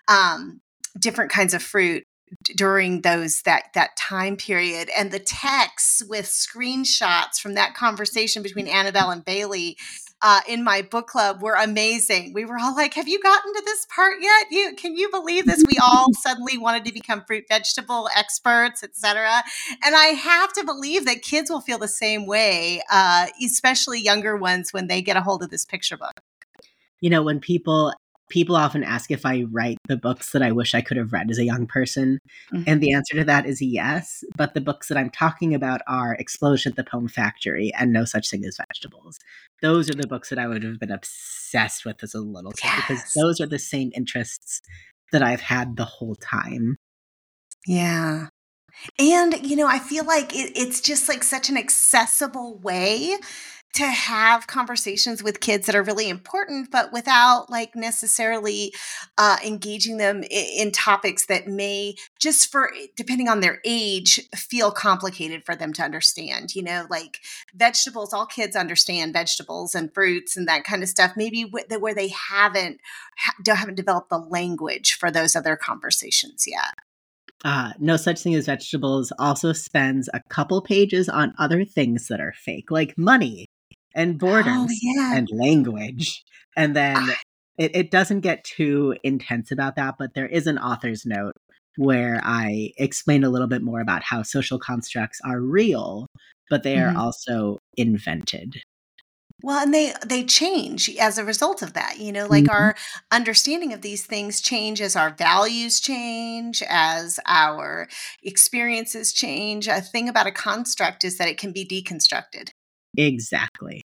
um, 0.08 0.62
different 1.00 1.32
kinds 1.32 1.54
of 1.54 1.64
fruit 1.64 2.04
during 2.56 3.02
those 3.02 3.42
that 3.42 3.66
that 3.74 3.92
time 3.98 4.38
period 4.38 4.90
and 4.98 5.12
the 5.12 5.20
texts 5.20 6.02
with 6.08 6.26
screenshots 6.26 7.40
from 7.40 7.56
that 7.56 7.74
conversation 7.76 8.42
between 8.42 8.68
annabelle 8.68 9.12
and 9.12 9.26
bailey 9.26 9.78
uh, 10.24 10.40
in 10.48 10.64
my 10.64 10.84
book 10.84 11.08
club 11.08 11.42
were 11.42 11.56
amazing. 11.56 12.32
We 12.34 12.46
were 12.46 12.58
all 12.60 12.76
like 12.76 12.94
have 12.94 13.08
you 13.08 13.20
gotten 13.20 13.54
to 13.54 13.62
this 13.66 13.86
part 13.94 14.18
yet? 14.22 14.48
You 14.52 14.76
can 14.78 14.96
you 14.96 15.10
believe 15.10 15.46
this? 15.46 15.64
We 15.68 15.78
all 15.84 16.14
suddenly 16.22 16.58
wanted 16.58 16.86
to 16.86 16.94
become 16.94 17.24
fruit 17.26 17.46
vegetable 17.50 18.08
experts 18.16 18.84
etc 18.84 19.44
and 19.84 19.96
i 19.96 20.08
have 20.08 20.54
to 20.54 20.64
believe 20.64 21.06
that 21.06 21.22
kids 21.22 21.50
will 21.50 21.62
feel 21.62 21.78
the 21.78 21.88
same 21.88 22.26
way 22.26 22.82
uh, 22.92 23.28
especially 23.44 24.00
younger 24.00 24.38
ones 24.38 24.72
when 24.72 24.88
they 24.88 25.02
get 25.02 25.18
a 25.18 25.22
hold 25.22 25.44
of 25.44 25.50
this 25.50 25.66
picture 25.66 25.98
book. 25.98 26.22
You 27.00 27.10
know 27.10 27.24
when 27.24 27.40
people 27.40 27.94
people 28.32 28.56
often 28.56 28.84
ask 28.84 29.12
if 29.12 29.26
I 29.26 29.44
write 29.52 29.78
the 29.88 29.98
books 29.98 30.32
that 30.32 30.42
I 30.42 30.52
wish 30.52 30.74
I 30.74 30.82
could 30.82 30.98
have 30.98 31.14
read 31.14 31.30
as 31.30 31.38
a 31.38 31.44
young 31.44 31.68
person. 31.68 32.20
Mm-hmm. 32.52 32.64
And 32.66 32.82
the 32.82 32.94
answer 32.94 33.16
to 33.18 33.24
that 33.26 33.46
is 33.46 33.62
yes. 33.62 34.24
But 34.36 34.54
the 34.54 34.62
books 34.62 34.88
that 34.88 34.98
I'm 34.98 35.12
talking 35.12 35.54
about 35.54 35.82
are 35.88 36.16
Explosion 36.16 36.72
at 36.72 36.76
the 36.78 36.84
Poem 36.84 37.08
Factory 37.08 37.72
and 37.78 37.94
No 37.94 38.06
Such 38.06 38.30
Thing 38.30 38.46
as 38.46 38.58
Vegetables. 38.58 39.20
Those 39.62 39.90
are 39.90 39.96
the 39.96 40.08
books 40.08 40.30
that 40.30 40.40
I 40.40 40.48
would 40.48 40.64
have 40.64 40.80
been 40.80 40.92
obsessed 40.92 41.86
with 41.86 42.02
as 42.02 42.16
a 42.16 42.22
little 42.22 42.54
kid 42.54 42.72
yes. 42.74 42.82
because 42.88 43.14
those 43.14 43.40
are 43.40 43.46
the 43.46 43.60
same 43.60 43.92
interests 43.96 44.62
that 45.12 45.22
I've 45.22 45.42
had 45.42 45.76
the 45.76 45.86
whole 45.86 46.16
time. 46.16 46.78
Yeah. 47.68 48.28
And, 48.98 49.46
you 49.46 49.58
know, 49.58 49.68
I 49.68 49.80
feel 49.80 50.06
like 50.06 50.34
it, 50.34 50.54
it's 50.56 50.82
just 50.82 51.10
like 51.10 51.24
such 51.24 51.50
an 51.50 51.58
accessible 51.58 52.58
way 52.60 53.18
to 53.74 53.86
have 53.86 54.48
conversations 54.48 55.24
with 55.24 55.40
kids 55.40 55.66
that 55.66 55.76
are 55.76 55.84
really 55.84 56.10
important, 56.10 56.70
but 56.72 56.92
without 56.92 57.50
like 57.50 57.76
necessarily 57.76 58.74
uh, 59.18 59.38
engaging 59.46 59.98
them 59.98 60.24
in, 60.30 60.72
topics 60.72 61.26
that 61.26 61.48
may 61.48 61.96
just 62.20 62.50
for 62.50 62.72
depending 62.96 63.28
on 63.28 63.42
their 63.42 63.60
age 63.66 64.22
feel 64.36 64.72
complicated 64.72 65.44
for 65.46 65.54
them 65.56 65.74
to 65.74 65.84
understand. 65.84 66.56
You 66.56 66.64
know, 66.64 66.86
like 66.90 67.20
vegetables, 67.54 68.14
all 68.14 68.26
kids 68.26 68.56
understand 68.56 69.14
vegetables 69.14 69.76
and 69.76 69.94
fruits 69.94 70.38
and 70.38 70.48
that 70.48 70.64
kind 70.64 70.82
of 70.82 70.90
stuff. 70.90 71.14
Maybe 71.18 71.44
where 71.44 71.94
they 71.94 72.10
haven't 72.10 72.80
don't 73.44 73.58
haven't 73.58 73.76
developed 73.76 74.10
the 74.10 74.18
language 74.18 74.94
for 74.94 75.12
those 75.12 75.36
other 75.36 75.56
conversations 75.56 76.46
yet. 76.48 76.74
Uh, 77.44 77.74
no 77.80 77.98
such 77.98 78.22
thing 78.22 78.36
as 78.36 78.46
vegetables 78.46 79.12
also 79.18 79.52
spends 79.52 80.10
a 80.14 80.22
couple 80.30 80.62
pages 80.62 81.10
on 81.10 81.34
other 81.40 81.66
things 81.66 82.08
that 82.08 82.22
are 82.22 82.34
fake, 82.34 82.70
like 82.70 82.98
money 82.98 83.48
and 83.96 84.16
oh, 84.16 84.28
borders 84.28 84.54
oh, 84.56 84.68
yeah. 84.82 85.16
and 85.16 85.28
language. 85.32 86.24
And 86.56 86.76
then 86.76 86.98
ah. 86.98 87.18
it, 87.58 87.76
it 87.76 87.92
doesn't 87.92 88.22
get 88.22 88.44
too 88.44 88.96
intense 89.04 89.52
about 89.52 89.76
that, 89.76 89.96
but 89.98 90.14
there 90.14 90.28
is 90.28 90.48
an 90.48 90.58
author's 90.58 91.06
note 91.06 91.34
where 91.78 92.20
I 92.24 92.72
explain 92.78 93.24
a 93.24 93.30
little 93.30 93.48
bit 93.48 93.62
more 93.62 93.80
about 93.80 94.04
how 94.04 94.24
social 94.24 94.60
constructs 94.60 95.20
are 95.24 95.40
real, 95.40 96.08
but 96.50 96.64
they 96.64 96.78
are 96.78 96.90
mm-hmm. 96.90 96.98
also 96.98 97.58
invented. 97.78 98.56
Well, 99.44 99.64
and 99.64 99.74
they 99.74 99.94
they 100.06 100.24
change 100.24 100.90
as 101.00 101.18
a 101.18 101.26
result 101.26 101.64
of 101.64 101.74
that. 101.74 102.00
You 102.00 102.12
know, 102.12 102.28
like 102.28 102.44
mm-hmm. 102.44 102.56
our 102.56 102.76
understanding 103.12 103.74
of 103.74 103.82
these 103.82 104.06
things 104.06 104.40
change 104.40 104.82
as 104.82 104.96
our 104.96 105.10
values 105.10 105.80
change, 105.80 106.62
as 106.70 107.20
our 107.26 107.88
experiences 108.22 109.14
change. 109.14 109.68
A 109.68 109.82
thing 109.82 110.08
about 110.08 110.28
a 110.28 110.32
construct 110.32 111.04
is 111.04 111.18
that 111.18 111.28
it 111.28 111.40
can 111.40 111.52
be 111.52 111.66
deconstructed. 111.66 112.50
Exactly. 112.98 113.84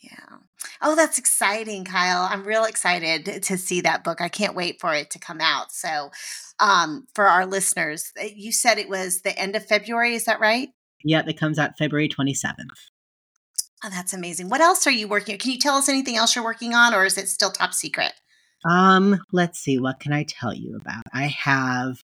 Yeah. 0.00 0.38
Oh, 0.80 0.94
that's 0.94 1.18
exciting, 1.18 1.84
Kyle. 1.84 2.28
I'm 2.30 2.44
real 2.44 2.64
excited 2.64 3.42
to 3.42 3.58
see 3.58 3.80
that 3.80 4.04
book. 4.04 4.20
I 4.20 4.28
can't 4.28 4.54
wait 4.54 4.80
for 4.80 4.94
it 4.94 5.10
to 5.10 5.18
come 5.18 5.40
out. 5.40 5.72
So, 5.72 6.10
um, 6.60 7.06
for 7.14 7.26
our 7.26 7.46
listeners, 7.46 8.12
eh, 8.16 8.30
you 8.34 8.52
said 8.52 8.78
it 8.78 8.88
was 8.88 9.22
the 9.22 9.36
end 9.38 9.56
of 9.56 9.66
February. 9.66 10.14
Is 10.14 10.24
that 10.24 10.40
right? 10.40 10.68
Yeah, 11.04 11.22
it 11.26 11.38
comes 11.38 11.58
out 11.58 11.78
February 11.78 12.08
27th. 12.08 12.90
Oh, 13.84 13.90
that's 13.90 14.12
amazing. 14.12 14.48
What 14.48 14.60
else 14.60 14.86
are 14.86 14.92
you 14.92 15.06
working 15.06 15.34
on? 15.34 15.38
Can 15.38 15.52
you 15.52 15.58
tell 15.58 15.76
us 15.76 15.88
anything 15.88 16.16
else 16.16 16.34
you're 16.34 16.44
working 16.44 16.74
on, 16.74 16.94
or 16.94 17.04
is 17.04 17.16
it 17.16 17.28
still 17.28 17.50
top 17.50 17.74
secret? 17.74 18.12
Um, 18.68 19.20
let's 19.32 19.60
see. 19.60 19.78
What 19.78 20.00
can 20.00 20.12
I 20.12 20.24
tell 20.24 20.52
you 20.52 20.76
about? 20.80 21.04
I 21.12 21.26
have 21.26 22.00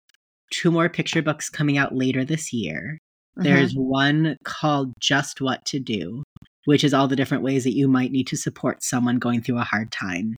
two 0.50 0.70
more 0.70 0.90
picture 0.90 1.22
books 1.22 1.48
coming 1.48 1.78
out 1.78 1.94
later 1.94 2.24
this 2.24 2.52
year. 2.52 2.98
Mm-hmm. 3.38 3.42
There's 3.42 3.74
one 3.74 4.36
called 4.44 4.92
Just 5.00 5.40
What 5.40 5.64
to 5.66 5.80
Do, 5.80 6.22
which 6.64 6.84
is 6.84 6.92
all 6.92 7.08
the 7.08 7.16
different 7.16 7.42
ways 7.42 7.64
that 7.64 7.76
you 7.76 7.88
might 7.88 8.12
need 8.12 8.26
to 8.28 8.36
support 8.36 8.82
someone 8.82 9.18
going 9.18 9.42
through 9.42 9.58
a 9.58 9.64
hard 9.64 9.90
time. 9.90 10.36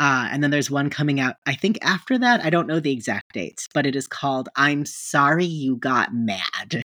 Uh, 0.00 0.28
and 0.32 0.42
then 0.42 0.50
there's 0.50 0.70
one 0.70 0.90
coming 0.90 1.20
out, 1.20 1.36
I 1.46 1.54
think 1.54 1.78
after 1.82 2.18
that, 2.18 2.44
I 2.44 2.50
don't 2.50 2.66
know 2.66 2.80
the 2.80 2.92
exact 2.92 3.34
dates, 3.34 3.68
but 3.72 3.86
it 3.86 3.94
is 3.94 4.06
called 4.06 4.48
I'm 4.56 4.84
Sorry 4.84 5.44
You 5.44 5.76
Got 5.76 6.14
Mad. 6.14 6.82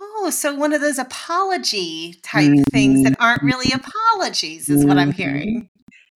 Oh, 0.00 0.30
so 0.30 0.54
one 0.54 0.72
of 0.72 0.80
those 0.80 0.98
apology 0.98 2.14
type 2.22 2.44
mm-hmm. 2.44 2.62
things 2.72 3.04
that 3.04 3.16
aren't 3.20 3.42
really 3.42 3.72
apologies 3.72 4.68
is 4.68 4.80
mm-hmm. 4.80 4.88
what 4.88 4.98
I'm 4.98 5.12
mm-hmm. 5.12 5.22
hearing. 5.22 5.68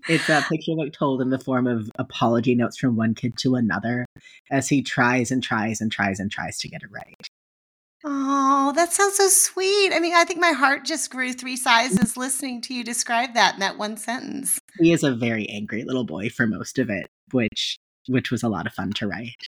It's 0.08 0.28
a 0.28 0.44
picture 0.48 0.74
book 0.74 0.92
told 0.92 1.22
in 1.22 1.30
the 1.30 1.38
form 1.38 1.66
of 1.66 1.90
apology 1.98 2.54
notes 2.54 2.76
from 2.76 2.96
one 2.96 3.14
kid 3.14 3.38
to 3.38 3.54
another 3.54 4.06
as 4.50 4.68
he 4.68 4.82
tries 4.82 5.30
and 5.30 5.42
tries 5.42 5.80
and 5.80 5.90
tries 5.90 6.20
and 6.20 6.30
tries 6.30 6.58
to 6.58 6.68
get 6.68 6.82
it 6.82 6.90
right. 6.90 7.28
Oh, 8.06 8.72
that 8.76 8.92
sounds 8.92 9.16
so 9.16 9.28
sweet. 9.28 9.92
I 9.94 9.98
mean, 9.98 10.14
I 10.14 10.24
think 10.24 10.38
my 10.38 10.52
heart 10.52 10.84
just 10.84 11.10
grew 11.10 11.32
three 11.32 11.56
sizes 11.56 12.16
listening 12.18 12.60
to 12.62 12.74
you 12.74 12.84
describe 12.84 13.32
that 13.32 13.54
in 13.54 13.60
that 13.60 13.78
one 13.78 13.96
sentence. 13.96 14.58
He 14.78 14.92
is 14.92 15.02
a 15.02 15.14
very 15.14 15.48
angry 15.48 15.84
little 15.84 16.04
boy 16.04 16.28
for 16.28 16.46
most 16.46 16.78
of 16.78 16.90
it, 16.90 17.06
which 17.32 17.78
which 18.06 18.30
was 18.30 18.42
a 18.42 18.48
lot 18.48 18.66
of 18.66 18.74
fun 18.74 18.90
to 18.92 19.08
write. 19.08 19.46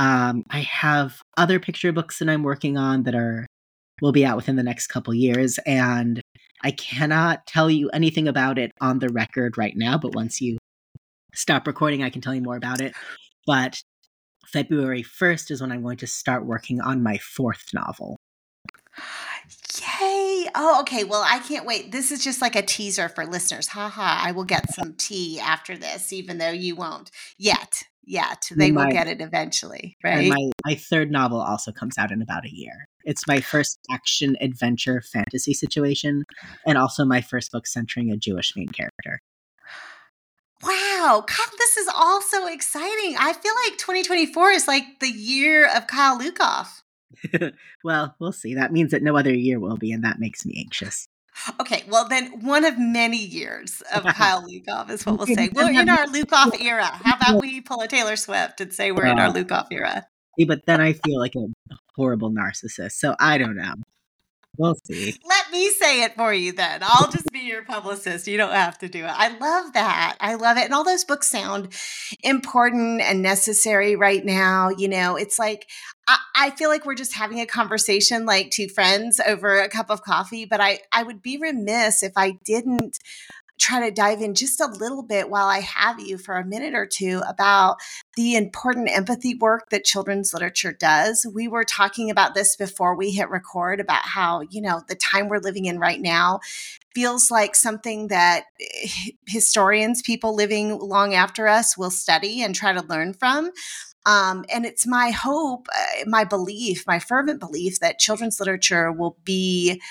Um, 0.00 0.42
I 0.50 0.60
have 0.60 1.22
other 1.36 1.60
picture 1.60 1.92
books 1.92 2.18
that 2.18 2.28
I'm 2.28 2.42
working 2.42 2.76
on 2.76 3.04
that 3.04 3.14
are 3.14 3.46
will 4.02 4.12
be 4.12 4.26
out 4.26 4.36
within 4.36 4.56
the 4.56 4.62
next 4.64 4.88
couple 4.88 5.14
years, 5.14 5.58
and 5.64 6.20
I 6.64 6.72
cannot 6.72 7.46
tell 7.46 7.70
you 7.70 7.88
anything 7.90 8.26
about 8.26 8.58
it 8.58 8.72
on 8.80 8.98
the 8.98 9.10
record 9.10 9.56
right 9.56 9.74
now. 9.76 9.96
But 9.96 10.14
once 10.14 10.40
you 10.40 10.58
stop 11.34 11.68
recording, 11.68 12.02
I 12.02 12.10
can 12.10 12.20
tell 12.20 12.34
you 12.34 12.42
more 12.42 12.56
about 12.56 12.80
it. 12.80 12.94
But 13.46 13.80
February 14.46 15.02
1st 15.02 15.50
is 15.50 15.60
when 15.60 15.72
I'm 15.72 15.82
going 15.82 15.96
to 15.98 16.06
start 16.06 16.46
working 16.46 16.80
on 16.80 17.02
my 17.02 17.18
fourth 17.18 17.70
novel. 17.74 18.16
Yay! 19.78 20.48
Oh, 20.54 20.78
okay. 20.80 21.04
Well, 21.04 21.24
I 21.26 21.38
can't 21.40 21.66
wait. 21.66 21.92
This 21.92 22.10
is 22.10 22.24
just 22.24 22.40
like 22.40 22.56
a 22.56 22.62
teaser 22.62 23.08
for 23.08 23.26
listeners. 23.26 23.68
Haha, 23.68 23.88
ha, 23.88 24.22
I 24.24 24.32
will 24.32 24.44
get 24.44 24.72
some 24.72 24.94
tea 24.94 25.38
after 25.38 25.76
this, 25.76 26.12
even 26.12 26.38
though 26.38 26.50
you 26.50 26.74
won't 26.74 27.10
yet. 27.38 27.82
Yet. 28.08 28.48
They 28.54 28.70
my, 28.70 28.84
will 28.84 28.92
get 28.92 29.08
it 29.08 29.20
eventually, 29.20 29.96
right? 30.04 30.28
my, 30.28 30.50
my 30.64 30.76
third 30.76 31.10
novel 31.10 31.40
also 31.40 31.72
comes 31.72 31.98
out 31.98 32.12
in 32.12 32.22
about 32.22 32.46
a 32.46 32.54
year. 32.54 32.86
It's 33.04 33.26
my 33.26 33.40
first 33.40 33.80
action 33.90 34.36
adventure 34.40 35.02
fantasy 35.02 35.52
situation, 35.52 36.24
and 36.64 36.78
also 36.78 37.04
my 37.04 37.20
first 37.20 37.50
book 37.50 37.66
centering 37.66 38.12
a 38.12 38.16
Jewish 38.16 38.54
main 38.56 38.68
character. 38.68 39.20
Wow, 40.62 41.24
Kyle, 41.26 41.46
this 41.58 41.76
is 41.76 41.88
all 41.94 42.22
so 42.22 42.46
exciting. 42.48 43.16
I 43.18 43.32
feel 43.34 43.52
like 43.64 43.78
2024 43.78 44.50
is 44.50 44.66
like 44.66 45.00
the 45.00 45.10
year 45.10 45.68
of 45.74 45.86
Kyle 45.86 46.18
Lukoff. 46.18 46.82
well, 47.84 48.14
we'll 48.18 48.32
see. 48.32 48.54
That 48.54 48.72
means 48.72 48.90
that 48.90 49.02
no 49.02 49.16
other 49.16 49.34
year 49.34 49.60
will 49.60 49.76
be, 49.76 49.92
and 49.92 50.04
that 50.04 50.18
makes 50.18 50.46
me 50.46 50.54
anxious. 50.58 51.08
Okay, 51.60 51.84
well 51.88 52.08
then 52.08 52.40
one 52.40 52.64
of 52.64 52.78
many 52.78 53.18
years 53.18 53.82
of 53.94 54.04
Kyle 54.14 54.42
Lukoff 54.42 54.90
is 54.90 55.04
what 55.04 55.18
we'll 55.18 55.26
say. 55.26 55.50
We're 55.52 55.70
in 55.70 55.88
our 55.88 56.06
Lukoff 56.06 56.60
era. 56.60 56.86
How 56.86 57.16
about 57.16 57.42
we 57.42 57.60
pull 57.60 57.80
a 57.82 57.88
Taylor 57.88 58.16
Swift 58.16 58.60
and 58.60 58.72
say 58.72 58.90
we're 58.90 59.06
in 59.06 59.18
our 59.18 59.32
Lukoff 59.32 59.66
era? 59.70 60.06
But 60.46 60.66
then 60.66 60.80
I 60.80 60.94
feel 60.94 61.18
like 61.18 61.34
a 61.36 61.46
horrible 61.94 62.30
narcissist. 62.30 62.92
So 62.92 63.14
I 63.18 63.38
don't 63.38 63.56
know. 63.56 63.74
We'll 64.58 64.76
see. 64.84 65.14
Let 65.24 65.50
me 65.50 65.70
say 65.70 66.02
it 66.02 66.14
for 66.14 66.32
you 66.32 66.52
then. 66.52 66.80
I'll 66.82 67.10
just 67.10 67.30
be 67.32 67.40
your 67.40 67.64
publicist. 67.64 68.26
You 68.26 68.36
don't 68.36 68.52
have 68.52 68.78
to 68.78 68.88
do 68.88 69.04
it. 69.04 69.12
I 69.12 69.36
love 69.36 69.72
that. 69.74 70.16
I 70.20 70.34
love 70.34 70.56
it. 70.56 70.64
And 70.64 70.74
all 70.74 70.84
those 70.84 71.04
books 71.04 71.28
sound 71.28 71.74
important 72.22 73.00
and 73.00 73.22
necessary 73.22 73.96
right 73.96 74.24
now. 74.24 74.70
You 74.70 74.88
know, 74.88 75.16
it's 75.16 75.38
like, 75.38 75.66
I, 76.08 76.18
I 76.34 76.50
feel 76.50 76.68
like 76.68 76.86
we're 76.86 76.94
just 76.94 77.14
having 77.14 77.40
a 77.40 77.46
conversation 77.46 78.26
like 78.26 78.50
two 78.50 78.68
friends 78.68 79.20
over 79.26 79.58
a 79.58 79.68
cup 79.68 79.90
of 79.90 80.02
coffee, 80.02 80.44
but 80.44 80.60
I, 80.60 80.80
I 80.92 81.02
would 81.02 81.22
be 81.22 81.38
remiss 81.38 82.02
if 82.02 82.12
I 82.16 82.38
didn't 82.44 82.98
try 83.58 83.80
to 83.86 83.94
dive 83.94 84.20
in 84.20 84.34
just 84.34 84.60
a 84.60 84.66
little 84.66 85.02
bit 85.02 85.30
while 85.30 85.46
I 85.46 85.60
have 85.60 86.00
you 86.00 86.18
for 86.18 86.36
a 86.36 86.44
minute 86.44 86.74
or 86.74 86.86
two 86.86 87.22
about 87.28 87.76
the 88.14 88.34
important 88.36 88.90
empathy 88.90 89.34
work 89.34 89.70
that 89.70 89.84
children's 89.84 90.32
literature 90.32 90.72
does. 90.72 91.26
We 91.32 91.48
were 91.48 91.64
talking 91.64 92.10
about 92.10 92.34
this 92.34 92.56
before 92.56 92.96
we 92.96 93.10
hit 93.10 93.30
record 93.30 93.80
about 93.80 94.02
how, 94.04 94.42
you 94.50 94.60
know, 94.60 94.82
the 94.88 94.94
time 94.94 95.28
we're 95.28 95.38
living 95.38 95.64
in 95.64 95.78
right 95.78 96.00
now 96.00 96.40
feels 96.94 97.30
like 97.30 97.54
something 97.54 98.08
that 98.08 98.44
eh, 98.60 98.88
historians, 99.26 100.02
people 100.02 100.34
living 100.34 100.78
long 100.78 101.14
after 101.14 101.46
us, 101.46 101.76
will 101.76 101.90
study 101.90 102.42
and 102.42 102.54
try 102.54 102.72
to 102.72 102.82
learn 102.82 103.12
from. 103.12 103.50
Um, 104.06 104.44
and 104.54 104.64
it's 104.64 104.86
my 104.86 105.10
hope, 105.10 105.66
uh, 105.74 106.04
my 106.06 106.22
belief, 106.22 106.86
my 106.86 107.00
fervent 107.00 107.40
belief 107.40 107.80
that 107.80 107.98
children's 107.98 108.38
literature 108.38 108.92
will 108.92 109.16
be 109.24 109.82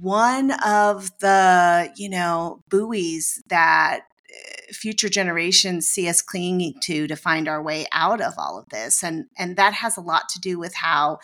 one 0.00 0.52
of 0.64 1.10
the, 1.20 1.92
you 1.96 2.08
know, 2.08 2.60
buoys 2.70 3.42
that 3.48 4.00
eh, 4.30 4.72
future 4.72 5.08
generations 5.08 5.86
see 5.86 6.08
us 6.08 6.22
clinging 6.22 6.74
to 6.82 7.06
to 7.06 7.16
find 7.16 7.48
our 7.48 7.62
way 7.62 7.86
out 7.92 8.20
of 8.20 8.32
all 8.38 8.58
of 8.58 8.68
this 8.70 9.02
and 9.02 9.26
and 9.38 9.56
that 9.56 9.74
has 9.74 9.96
a 9.96 10.00
lot 10.00 10.28
to 10.28 10.40
do 10.40 10.58
with 10.58 10.74
how 10.74 11.18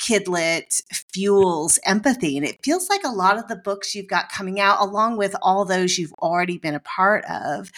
kidlit 0.00 0.80
fuels 1.12 1.78
empathy 1.84 2.36
and 2.36 2.46
it 2.46 2.64
feels 2.64 2.88
like 2.88 3.02
a 3.04 3.10
lot 3.10 3.36
of 3.36 3.48
the 3.48 3.56
books 3.56 3.94
you've 3.94 4.06
got 4.06 4.30
coming 4.30 4.60
out 4.60 4.80
along 4.80 5.16
with 5.16 5.34
all 5.42 5.64
those 5.64 5.98
you've 5.98 6.14
already 6.14 6.56
been 6.56 6.74
a 6.74 6.80
part 6.80 7.24
of 7.28 7.70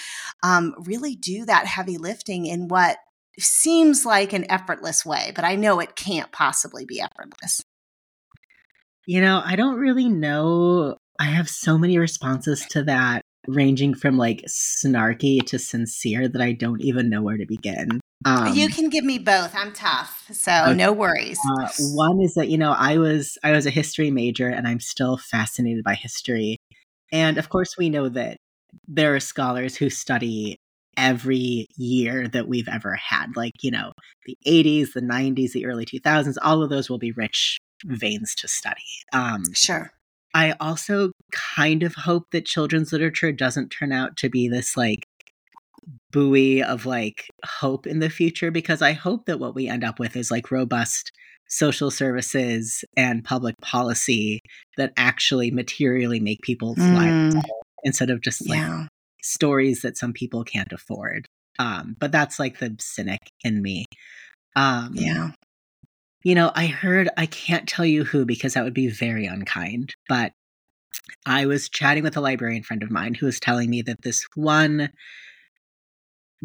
um, 0.43 0.75
really 0.79 1.17
do 1.17 1.45
that 1.45 1.67
heavy 1.67 1.97
lifting 1.97 2.47
in 2.47 2.69
what 2.69 2.99
seems 3.39 4.07
like 4.07 4.33
an 4.33 4.51
effortless 4.51 5.05
way, 5.05 5.33
but 5.35 5.45
I 5.45 5.57
know 5.57 5.81
it 5.81 5.97
can't 5.97 6.33
possibly 6.33 6.85
be 6.85 7.01
effortless. 7.01 7.63
You 9.07 9.21
know, 9.21 9.41
I 9.45 9.57
don't 9.57 9.77
really 9.77 10.09
know. 10.09 10.97
I 11.19 11.27
have 11.27 11.49
so 11.49 11.79
many 11.79 11.97
responses 11.97 12.67
to 12.71 12.83
that, 12.85 13.23
ranging 13.47 13.95
from 13.95 14.19
like 14.19 14.43
snarky 14.49 15.45
to 15.47 15.59
sincere, 15.59 16.29
that 16.29 16.43
I 16.43 16.53
don't 16.53 16.81
even 16.81 17.09
know 17.09 17.23
where 17.23 17.37
to 17.37 17.47
begin. 17.47 18.01
Um, 18.25 18.55
you 18.55 18.69
can 18.69 18.89
give 18.89 19.05
me 19.05 19.19
both. 19.19 19.55
I'm 19.55 19.73
tough, 19.73 20.27
so 20.33 20.53
okay. 20.65 20.75
no 20.75 20.93
worries. 20.93 21.39
Uh, 21.61 21.69
one 21.93 22.21
is 22.21 22.35
that 22.35 22.49
you 22.49 22.59
know 22.59 22.73
I 22.73 22.99
was 22.99 23.39
I 23.45 23.53
was 23.53 23.67
a 23.67 23.71
history 23.71 24.11
major, 24.11 24.49
and 24.49 24.67
I'm 24.67 24.81
still 24.81 25.17
fascinated 25.17 25.85
by 25.85 25.95
history. 25.95 26.57
And 27.13 27.39
of 27.39 27.49
course, 27.49 27.77
we 27.79 27.89
know 27.89 28.09
that 28.09 28.39
there 28.89 29.15
are 29.15 29.21
scholars 29.21 29.77
who 29.77 29.89
study 29.89 30.59
every 30.97 31.67
year 31.77 32.27
that 32.29 32.49
we've 32.49 32.69
ever 32.69 32.97
had. 32.97 33.37
Like, 33.37 33.53
you 33.63 33.71
know, 33.71 33.93
the 34.25 34.37
80s, 34.47 34.95
the 34.95 35.03
90s, 35.03 35.53
the 35.53 35.67
early 35.67 35.85
2000s, 35.85 36.37
all 36.43 36.63
of 36.63 36.71
those 36.71 36.91
will 36.91 36.99
be 36.99 37.13
rich 37.13 37.59
veins 37.85 38.35
to 38.37 38.49
study. 38.49 38.81
Um, 39.13 39.43
sure. 39.55 39.91
I 40.35 40.55
also 40.61 41.13
kind 41.33 41.83
of 41.83 41.95
hope 41.95 42.25
that 42.33 42.47
children's 42.47 42.93
literature 42.93 43.33
doesn't 43.33 43.71
turn 43.71 43.93
out 43.93 44.17
to 44.19 44.29
be 44.29 44.49
this 44.49 44.77
like 44.77 45.05
buoy 46.11 46.63
of 46.63 46.85
like 46.85 47.29
hope 47.45 47.87
in 47.87 48.01
the 48.01 48.11
future 48.11 48.51
because 48.51 48.83
I 48.83 48.93
hope 48.93 49.27
that 49.27 49.39
what 49.39 49.55
we 49.55 49.69
end 49.69 49.85
up 49.85 49.99
with 49.99 50.17
is 50.17 50.31
like 50.31 50.51
robust 50.51 51.11
social 51.49 51.91
services 51.91 52.85
and 52.97 53.25
public 53.25 53.55
policy 53.63 54.41
that 54.77 54.93
actually 54.97 55.51
materially 55.51 56.21
make 56.21 56.41
people's 56.43 56.77
mm. 56.77 56.95
lives 56.95 57.35
better 57.35 57.49
instead 57.85 58.11
of 58.11 58.21
just 58.21 58.49
like 58.49 58.59
yeah 58.59 58.87
stories 59.27 59.83
that 59.83 59.99
some 59.99 60.13
people 60.13 60.45
can't 60.45 60.73
afford. 60.73 61.27
Um, 61.59 61.97
but 61.99 62.13
that's 62.13 62.39
like 62.39 62.59
the 62.59 62.77
cynic 62.81 63.21
in 63.43 63.63
me. 63.63 63.87
Um, 64.55 64.93
yeah. 64.95 65.31
You 66.27 66.35
know, 66.35 66.51
I 66.57 66.67
heard, 66.67 67.09
I 67.17 67.27
can't 67.27 67.69
tell 67.69 67.87
you 67.87 68.03
who 68.03 68.25
because 68.25 68.55
that 68.55 68.65
would 68.65 68.75
be 68.75 68.89
very 68.89 69.27
unkind, 69.27 69.95
but 70.09 70.33
I 71.25 71.47
was 71.47 71.69
chatting 71.69 72.03
with 72.03 72.17
a 72.17 72.21
librarian 72.21 72.65
friend 72.65 72.83
of 72.83 72.91
mine 72.91 73.15
who 73.15 73.27
was 73.27 73.39
telling 73.39 73.71
me 73.71 73.81
that 73.83 74.03
this 74.03 74.27
one 74.35 74.91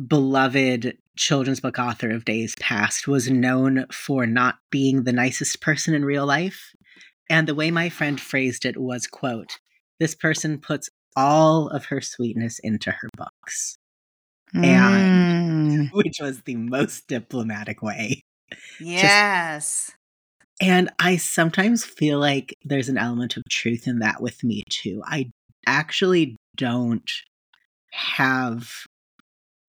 beloved 0.07 0.95
children's 1.17 1.61
book 1.61 1.79
author 1.79 2.11
of 2.11 2.25
days 2.25 2.53
past 2.59 3.07
was 3.07 3.31
known 3.31 3.87
for 3.91 4.27
not 4.27 4.59
being 4.69 5.03
the 5.03 5.13
nicest 5.13 5.61
person 5.61 5.95
in 5.95 6.05
real 6.05 6.27
life. 6.27 6.75
And 7.27 7.47
the 7.47 7.55
way 7.55 7.71
my 7.71 7.89
friend 7.89 8.21
phrased 8.21 8.67
it 8.67 8.79
was, 8.79 9.07
quote, 9.07 9.57
this 9.99 10.13
person 10.13 10.59
puts 10.59 10.91
all 11.15 11.69
of 11.69 11.85
her 11.85 12.01
sweetness 12.01 12.59
into 12.59 12.91
her 12.91 13.09
books. 13.17 13.79
Mm. 14.53 14.63
And 14.63 15.89
which 15.93 16.19
was 16.21 16.43
the 16.43 16.57
most 16.57 17.07
diplomatic 17.07 17.81
way. 17.81 18.21
Yes. 18.79 19.87
Just, 19.87 19.95
and 20.61 20.89
I 20.99 21.17
sometimes 21.17 21.83
feel 21.83 22.19
like 22.19 22.55
there's 22.63 22.89
an 22.89 22.97
element 22.97 23.35
of 23.35 23.43
truth 23.49 23.87
in 23.87 23.99
that 23.99 24.21
with 24.21 24.43
me 24.43 24.63
too. 24.69 25.01
I 25.05 25.31
actually 25.65 26.37
don't 26.55 27.09
have 27.91 28.85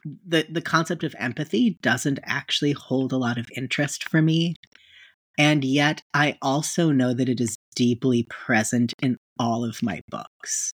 the 0.05 0.47
the 0.51 0.61
concept 0.61 1.05
of 1.05 1.15
empathy 1.19 1.79
doesn't 1.81 2.19
actually 2.25 2.73
hold 2.73 3.13
a 3.13 3.17
lot 3.17 3.39
of 3.39 3.49
interest 3.57 4.09
for 4.09 4.21
me. 4.21 4.55
And 5.39 5.65
yet 5.65 6.03
I 6.13 6.37
also 6.43 6.91
know 6.91 7.15
that 7.15 7.29
it 7.29 7.41
is 7.41 7.57
deeply 7.75 8.27
present 8.29 8.93
in 9.01 9.17
all 9.39 9.65
of 9.65 9.83
my 9.83 10.03
books. 10.11 10.73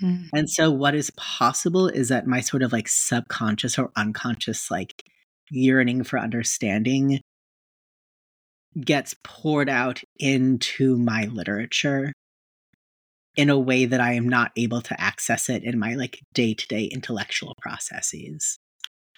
Mm. 0.00 0.28
And 0.32 0.48
so 0.48 0.70
what 0.70 0.94
is 0.94 1.10
possible 1.16 1.88
is 1.88 2.08
that 2.08 2.26
my 2.26 2.40
sort 2.40 2.62
of 2.62 2.72
like 2.72 2.88
subconscious 2.88 3.78
or 3.78 3.90
unconscious 3.96 4.70
like 4.70 5.02
yearning 5.50 6.04
for 6.04 6.18
understanding 6.18 7.20
gets 8.80 9.14
poured 9.24 9.68
out 9.68 10.02
into 10.18 10.96
my 10.96 11.24
literature 11.24 12.12
in 13.36 13.50
a 13.50 13.58
way 13.58 13.84
that 13.84 14.00
I 14.00 14.14
am 14.14 14.28
not 14.28 14.50
able 14.56 14.80
to 14.82 15.00
access 15.00 15.48
it 15.48 15.62
in 15.62 15.78
my 15.78 15.94
like 15.94 16.20
day-to-day 16.34 16.84
intellectual 16.84 17.54
processes. 17.60 18.58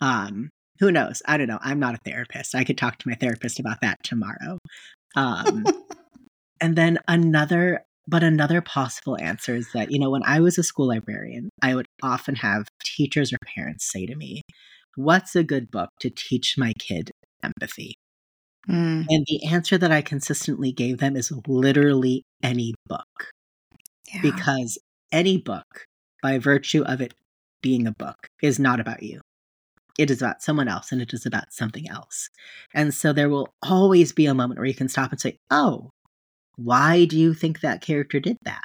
Um 0.00 0.50
who 0.78 0.90
knows? 0.90 1.20
I 1.26 1.36
don't 1.36 1.48
know. 1.48 1.58
I'm 1.60 1.78
not 1.78 1.94
a 1.94 2.00
therapist. 2.06 2.54
I 2.54 2.64
could 2.64 2.78
talk 2.78 2.98
to 2.98 3.08
my 3.08 3.14
therapist 3.14 3.60
about 3.60 3.80
that 3.82 3.98
tomorrow. 4.02 4.58
Um 5.16 5.64
and 6.60 6.76
then 6.76 6.98
another 7.08 7.84
but 8.06 8.22
another 8.24 8.60
possible 8.60 9.16
answer 9.20 9.54
is 9.54 9.68
that, 9.72 9.92
you 9.92 9.98
know, 9.98 10.10
when 10.10 10.24
I 10.24 10.40
was 10.40 10.58
a 10.58 10.62
school 10.64 10.88
librarian, 10.88 11.50
I 11.62 11.74
would 11.74 11.86
often 12.02 12.34
have 12.36 12.66
teachers 12.82 13.32
or 13.32 13.38
parents 13.54 13.90
say 13.90 14.04
to 14.06 14.16
me, 14.16 14.42
What's 14.96 15.36
a 15.36 15.44
good 15.44 15.70
book 15.70 15.90
to 16.00 16.10
teach 16.10 16.56
my 16.58 16.72
kid 16.78 17.12
empathy? 17.42 17.94
Mm. 18.70 19.06
And 19.08 19.26
the 19.26 19.44
answer 19.46 19.76
that 19.78 19.90
I 19.90 20.00
consistently 20.00 20.70
gave 20.72 20.98
them 20.98 21.16
is 21.16 21.32
literally 21.46 22.22
any 22.42 22.74
book. 22.86 23.30
Yeah. 24.12 24.22
Because 24.22 24.78
any 25.10 25.38
book, 25.38 25.86
by 26.22 26.38
virtue 26.38 26.82
of 26.84 27.00
it 27.00 27.14
being 27.62 27.86
a 27.86 27.92
book, 27.92 28.28
is 28.42 28.58
not 28.58 28.78
about 28.80 29.02
you. 29.02 29.20
It 29.98 30.10
is 30.10 30.22
about 30.22 30.42
someone 30.42 30.68
else 30.68 30.92
and 30.92 31.02
it 31.02 31.12
is 31.12 31.26
about 31.26 31.52
something 31.52 31.88
else. 31.88 32.30
And 32.72 32.94
so 32.94 33.12
there 33.12 33.28
will 33.28 33.48
always 33.62 34.12
be 34.12 34.26
a 34.26 34.34
moment 34.34 34.58
where 34.58 34.68
you 34.68 34.74
can 34.74 34.88
stop 34.88 35.10
and 35.10 35.20
say, 35.20 35.36
Oh, 35.50 35.90
why 36.56 37.04
do 37.06 37.18
you 37.18 37.34
think 37.34 37.60
that 37.60 37.82
character 37.82 38.20
did 38.20 38.36
that? 38.44 38.62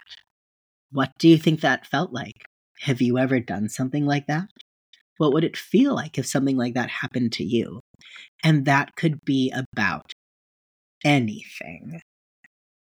What 0.92 1.12
do 1.18 1.28
you 1.28 1.38
think 1.38 1.62
that 1.62 1.88
felt 1.88 2.14
like? 2.14 2.46
Have 2.82 3.02
you 3.02 3.18
ever 3.18 3.40
done 3.40 3.70
something 3.70 4.06
like 4.06 4.28
that? 4.28 4.48
What 5.18 5.34
would 5.34 5.44
it 5.44 5.58
feel 5.58 5.96
like 5.96 6.18
if 6.18 6.26
something 6.26 6.58
like 6.58 6.74
that 6.76 6.90
happened 6.90 7.34
to 7.34 7.44
you? 7.44 7.82
And 8.44 8.66
that 8.66 8.96
could 8.96 9.24
be 9.26 9.52
about 9.52 10.12
anything. 11.04 12.02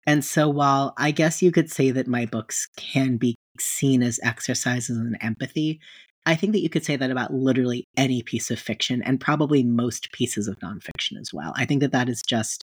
And 0.06 0.24
so, 0.24 0.48
while 0.48 0.92
I 0.98 1.10
guess 1.10 1.42
you 1.42 1.50
could 1.50 1.70
say 1.70 1.90
that 1.90 2.06
my 2.06 2.26
books 2.26 2.68
can 2.76 3.16
be 3.16 3.36
seen 3.58 4.02
as 4.02 4.20
exercises 4.22 4.98
in 4.98 5.16
empathy, 5.20 5.80
I 6.26 6.34
think 6.34 6.52
that 6.52 6.60
you 6.60 6.68
could 6.68 6.84
say 6.84 6.96
that 6.96 7.10
about 7.10 7.32
literally 7.32 7.84
any 7.96 8.22
piece 8.22 8.50
of 8.50 8.58
fiction 8.58 9.02
and 9.02 9.20
probably 9.20 9.62
most 9.62 10.10
pieces 10.12 10.48
of 10.48 10.58
nonfiction 10.58 11.18
as 11.20 11.32
well. 11.32 11.52
I 11.56 11.64
think 11.64 11.80
that 11.80 11.92
that 11.92 12.08
is 12.08 12.22
just 12.26 12.64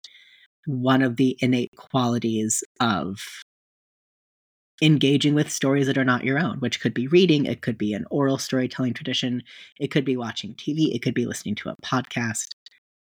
one 0.66 1.02
of 1.02 1.16
the 1.16 1.36
innate 1.40 1.72
qualities 1.76 2.64
of 2.80 3.18
engaging 4.82 5.34
with 5.34 5.50
stories 5.50 5.86
that 5.86 5.98
are 5.98 6.04
not 6.04 6.24
your 6.24 6.38
own, 6.38 6.58
which 6.58 6.80
could 6.80 6.94
be 6.94 7.06
reading, 7.06 7.46
it 7.46 7.62
could 7.62 7.78
be 7.78 7.92
an 7.94 8.04
oral 8.10 8.38
storytelling 8.38 8.94
tradition, 8.94 9.42
it 9.78 9.90
could 9.90 10.04
be 10.04 10.16
watching 10.16 10.54
TV, 10.54 10.94
it 10.94 11.02
could 11.02 11.14
be 11.14 11.26
listening 11.26 11.54
to 11.56 11.68
a 11.68 11.76
podcast. 11.84 12.48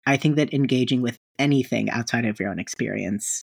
I 0.06 0.18
think 0.18 0.36
that 0.36 0.54
engaging 0.54 1.02
with 1.02 1.18
anything 1.40 1.90
outside 1.90 2.26
of 2.26 2.40
your 2.40 2.50
own 2.50 2.60
experience 2.60 3.44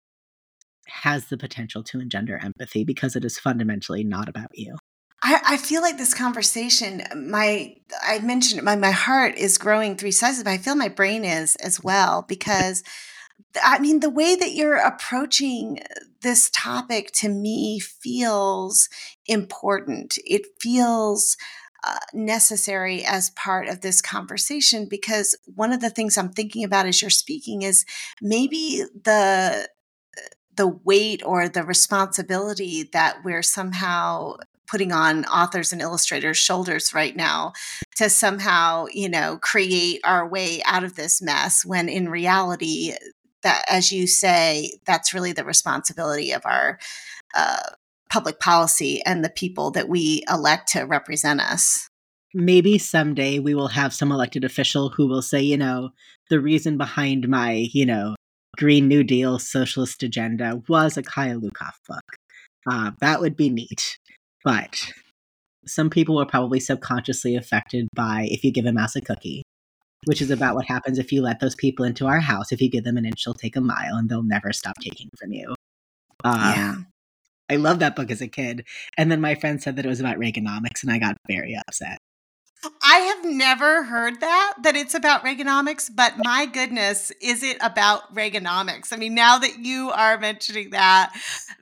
has 0.87 1.27
the 1.27 1.37
potential 1.37 1.83
to 1.83 1.99
engender 1.99 2.37
empathy 2.43 2.83
because 2.83 3.15
it 3.15 3.23
is 3.23 3.39
fundamentally 3.39 4.03
not 4.03 4.27
about 4.27 4.49
you. 4.53 4.75
I, 5.21 5.41
I, 5.45 5.57
feel 5.57 5.81
like 5.81 5.97
this 5.97 6.13
conversation, 6.13 7.03
my 7.15 7.75
I 8.01 8.19
mentioned 8.19 8.63
my 8.63 8.77
my 8.77 8.91
heart 8.91 9.35
is 9.35 9.57
growing 9.57 9.95
three 9.97 10.11
sizes, 10.11 10.43
but 10.43 10.51
I 10.51 10.57
feel 10.57 10.75
my 10.75 10.87
brain 10.87 11.25
is 11.25 11.57
as 11.57 11.83
well 11.83 12.23
because 12.27 12.83
I 13.63 13.79
mean 13.79 13.99
the 13.99 14.09
way 14.09 14.35
that 14.35 14.53
you're 14.53 14.75
approaching 14.75 15.79
this 16.21 16.49
topic 16.53 17.11
to 17.13 17.29
me 17.29 17.79
feels 17.79 18.89
important. 19.25 20.17
It 20.25 20.43
feels 20.59 21.37
uh, 21.83 21.97
necessary 22.13 23.05
as 23.05 23.29
part 23.31 23.69
of 23.69 23.81
this 23.81 24.01
conversation 24.01 24.87
because 24.89 25.37
one 25.45 25.71
of 25.71 25.79
the 25.79 25.89
things 25.89 26.17
I'm 26.17 26.31
thinking 26.31 26.63
about 26.63 26.85
as 26.85 27.01
you're 27.01 27.09
speaking 27.09 27.61
is 27.61 27.85
maybe 28.21 28.83
the 29.03 29.69
the 30.55 30.67
weight 30.67 31.21
or 31.25 31.47
the 31.47 31.63
responsibility 31.63 32.83
that 32.91 33.19
we're 33.23 33.41
somehow 33.41 34.33
putting 34.67 34.91
on 34.91 35.23
authors 35.25 35.71
and 35.71 35.81
illustrators 35.81 36.37
shoulders 36.37 36.93
right 36.93 37.15
now 37.15 37.53
to 37.95 38.09
somehow 38.09 38.85
you 38.91 39.07
know 39.07 39.37
create 39.41 40.01
our 40.03 40.27
way 40.27 40.61
out 40.65 40.83
of 40.83 40.95
this 40.95 41.21
mess 41.21 41.65
when 41.65 41.87
in 41.87 42.09
reality 42.09 42.93
that 43.43 43.63
as 43.69 43.91
you 43.91 44.07
say 44.07 44.71
that's 44.85 45.13
really 45.13 45.31
the 45.31 45.43
responsibility 45.43 46.31
of 46.31 46.41
our 46.45 46.79
uh, 47.35 47.71
public 48.11 48.39
policy 48.39 49.01
and 49.05 49.23
the 49.23 49.29
people 49.29 49.71
that 49.71 49.89
we 49.89 50.23
elect 50.29 50.69
to 50.69 50.83
represent 50.83 51.39
us 51.39 51.89
maybe 52.33 52.77
someday 52.77 53.39
we 53.39 53.53
will 53.53 53.69
have 53.69 53.93
some 53.93 54.11
elected 54.11 54.43
official 54.43 54.89
who 54.89 55.07
will 55.07 55.21
say 55.21 55.41
you 55.41 55.57
know 55.57 55.89
the 56.29 56.39
reason 56.39 56.77
behind 56.77 57.27
my 57.27 57.67
you 57.73 57.85
know 57.85 58.15
Green 58.59 58.89
New 58.89 59.03
Deal 59.05 59.39
socialist 59.39 60.03
agenda 60.03 60.61
was 60.67 60.97
a 60.97 61.01
Kyle 61.01 61.39
Lukoff 61.39 61.75
book. 61.87 62.03
Uh, 62.69 62.91
that 62.99 63.21
would 63.21 63.37
be 63.37 63.49
neat. 63.49 63.97
But 64.43 64.91
some 65.65 65.89
people 65.89 66.17
were 66.17 66.25
probably 66.25 66.59
subconsciously 66.59 67.37
affected 67.37 67.87
by 67.93 68.27
If 68.29 68.43
You 68.43 68.51
Give 68.51 68.65
a 68.65 68.73
Mouse 68.73 68.97
a 68.97 69.01
Cookie, 69.01 69.43
which 70.05 70.21
is 70.21 70.31
about 70.31 70.55
what 70.55 70.65
happens 70.65 70.97
if 70.97 71.11
you 71.11 71.21
let 71.21 71.39
those 71.39 71.55
people 71.55 71.85
into 71.85 72.07
our 72.07 72.19
house. 72.19 72.51
If 72.51 72.61
you 72.61 72.69
give 72.69 72.83
them 72.83 72.97
an 72.97 73.05
inch, 73.05 73.23
they'll 73.23 73.33
take 73.33 73.55
a 73.55 73.61
mile 73.61 73.95
and 73.95 74.09
they'll 74.09 74.23
never 74.23 74.53
stop 74.53 74.77
taking 74.79 75.09
from 75.19 75.31
you. 75.31 75.55
Um, 76.23 76.39
yeah. 76.39 76.75
I 77.49 77.55
loved 77.55 77.81
that 77.81 77.95
book 77.95 78.11
as 78.11 78.21
a 78.21 78.27
kid. 78.27 78.65
And 78.97 79.11
then 79.11 79.21
my 79.21 79.35
friend 79.35 79.61
said 79.61 79.75
that 79.75 79.85
it 79.85 79.89
was 79.89 79.99
about 79.99 80.17
Reaganomics, 80.17 80.83
and 80.83 80.91
I 80.91 80.99
got 80.99 81.17
very 81.27 81.55
upset. 81.55 81.97
I 82.83 82.97
have 82.97 83.23
never 83.23 83.83
heard 83.83 84.19
that, 84.19 84.55
that 84.63 84.75
it's 84.75 84.93
about 84.93 85.23
Reaganomics, 85.23 85.89
but 85.93 86.13
my 86.17 86.45
goodness, 86.45 87.09
is 87.21 87.41
it 87.41 87.57
about 87.61 88.13
Reaganomics? 88.13 88.91
I 88.91 88.97
mean, 88.97 89.15
now 89.15 89.39
that 89.39 89.59
you 89.59 89.91
are 89.91 90.19
mentioning 90.19 90.71
that, 90.71 91.13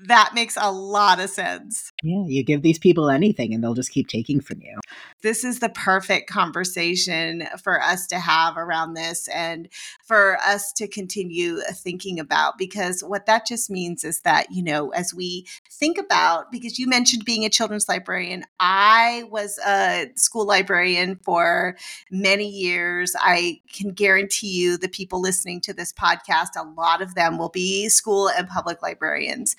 that 0.05 0.31
makes 0.33 0.57
a 0.59 0.71
lot 0.71 1.19
of 1.19 1.29
sense. 1.29 1.91
Yeah, 2.03 2.25
you 2.27 2.43
give 2.43 2.61
these 2.61 2.77
people 2.77 3.09
anything 3.09 3.53
and 3.53 3.63
they'll 3.63 3.73
just 3.73 3.91
keep 3.91 4.07
taking 4.07 4.39
from 4.39 4.61
you. 4.61 4.79
This 5.23 5.43
is 5.43 5.59
the 5.59 5.69
perfect 5.69 6.29
conversation 6.29 7.47
for 7.63 7.81
us 7.81 8.05
to 8.07 8.19
have 8.19 8.55
around 8.55 8.93
this 8.93 9.27
and 9.29 9.67
for 10.03 10.37
us 10.45 10.71
to 10.73 10.87
continue 10.87 11.57
uh, 11.67 11.73
thinking 11.73 12.19
about 12.19 12.59
because 12.59 13.01
what 13.01 13.25
that 13.25 13.47
just 13.47 13.71
means 13.71 14.03
is 14.03 14.21
that, 14.21 14.51
you 14.51 14.61
know, 14.61 14.89
as 14.89 15.11
we 15.11 15.47
think 15.71 15.97
about, 15.97 16.51
because 16.51 16.77
you 16.77 16.87
mentioned 16.87 17.25
being 17.25 17.45
a 17.45 17.49
children's 17.49 17.89
librarian, 17.89 18.43
I 18.59 19.23
was 19.31 19.57
a 19.65 20.11
school 20.15 20.45
librarian 20.45 21.15
for 21.23 21.77
many 22.11 22.47
years. 22.47 23.15
I 23.19 23.61
can 23.73 23.89
guarantee 23.89 24.51
you 24.51 24.77
the 24.77 24.87
people 24.87 25.19
listening 25.19 25.61
to 25.61 25.73
this 25.73 25.93
podcast, 25.93 26.49
a 26.55 26.63
lot 26.63 27.01
of 27.01 27.15
them 27.15 27.39
will 27.39 27.49
be 27.49 27.89
school 27.89 28.29
and 28.29 28.47
public 28.47 28.83
librarians 28.83 29.55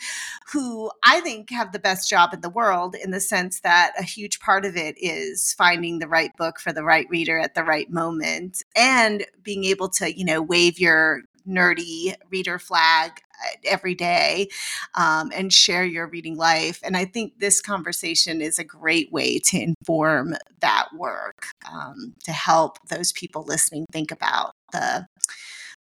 who 0.53 0.91
I 1.05 1.21
think 1.21 1.51
have 1.51 1.73
the 1.73 1.79
best 1.81 2.09
job 2.09 2.28
in 2.33 2.41
the 2.41 2.51
world 2.51 2.95
in 2.95 3.11
the 3.11 3.21
sense 3.21 3.61
that 3.61 3.93
a 3.99 4.03
huge 4.03 4.41
part 4.41 4.65
of 4.65 4.77
it 4.77 4.97
is 4.99 5.53
finding 5.55 5.99
the 5.99 6.09
right 6.09 6.37
book 6.37 6.59
for 6.59 6.73
the 6.73 6.85
right 6.85 7.07
reader 7.11 7.39
at 7.39 7.55
the 7.55 7.65
right 7.65 7.91
moment 7.91 8.63
and 8.77 9.27
being 9.43 9.65
able 9.65 9.89
to, 9.89 10.17
you 10.17 10.25
know, 10.25 10.43
wave 10.43 10.79
your 10.79 11.23
nerdy 11.49 12.15
reader 12.31 12.59
flag 12.59 13.13
uh, 13.45 13.51
every 13.65 13.95
day 13.95 14.49
um, 14.95 15.31
and 15.35 15.53
share 15.53 15.85
your 15.85 16.07
reading 16.07 16.37
life. 16.37 16.81
And 16.85 16.97
I 16.97 17.05
think 17.05 17.39
this 17.39 17.61
conversation 17.61 18.41
is 18.41 18.59
a 18.59 18.65
great 18.65 19.11
way 19.11 19.39
to 19.39 19.61
inform 19.61 20.35
that 20.61 20.89
work 20.97 21.47
um, 21.71 22.15
to 22.25 22.33
help 22.33 22.79
those 22.89 23.13
people 23.13 23.45
listening 23.45 23.87
think 23.93 24.11
about 24.11 24.53
the 24.73 25.07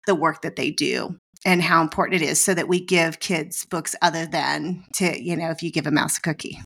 the 0.07 0.15
work 0.15 0.41
that 0.41 0.57
they 0.57 0.71
do 0.71 1.19
and 1.44 1.62
how 1.62 1.83
important 1.83 2.22
it 2.22 2.24
is 2.24 2.40
so 2.40 2.55
that 2.55 2.68
we 2.68 2.85
give 2.85 3.20
kids 3.20 3.64
books 3.64 3.94
other 4.03 4.27
than 4.27 4.85
to 4.94 5.22
you 5.22 5.37
know 5.37 5.51
if 5.51 5.62
you 5.62 5.70
give 5.70 5.87
a 5.87 5.90
mouse 5.90 6.18
a 6.18 6.20
cookie 6.20 6.59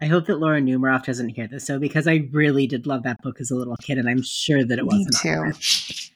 I 0.00 0.06
hope 0.06 0.26
that 0.26 0.40
Laura 0.40 0.60
Numeroff 0.60 1.04
doesn't 1.04 1.28
hear 1.28 1.46
this, 1.46 1.64
so 1.64 1.78
because 1.78 2.08
I 2.08 2.28
really 2.32 2.66
did 2.66 2.88
love 2.88 3.04
that 3.04 3.22
book 3.22 3.40
as 3.40 3.52
a 3.52 3.54
little 3.54 3.76
kid, 3.76 3.98
and 3.98 4.08
I'm 4.08 4.20
sure 4.20 4.64
that 4.64 4.76
it 4.76 4.84
wasn't. 4.84 5.24
Me 5.24 5.52
too. 5.52 6.10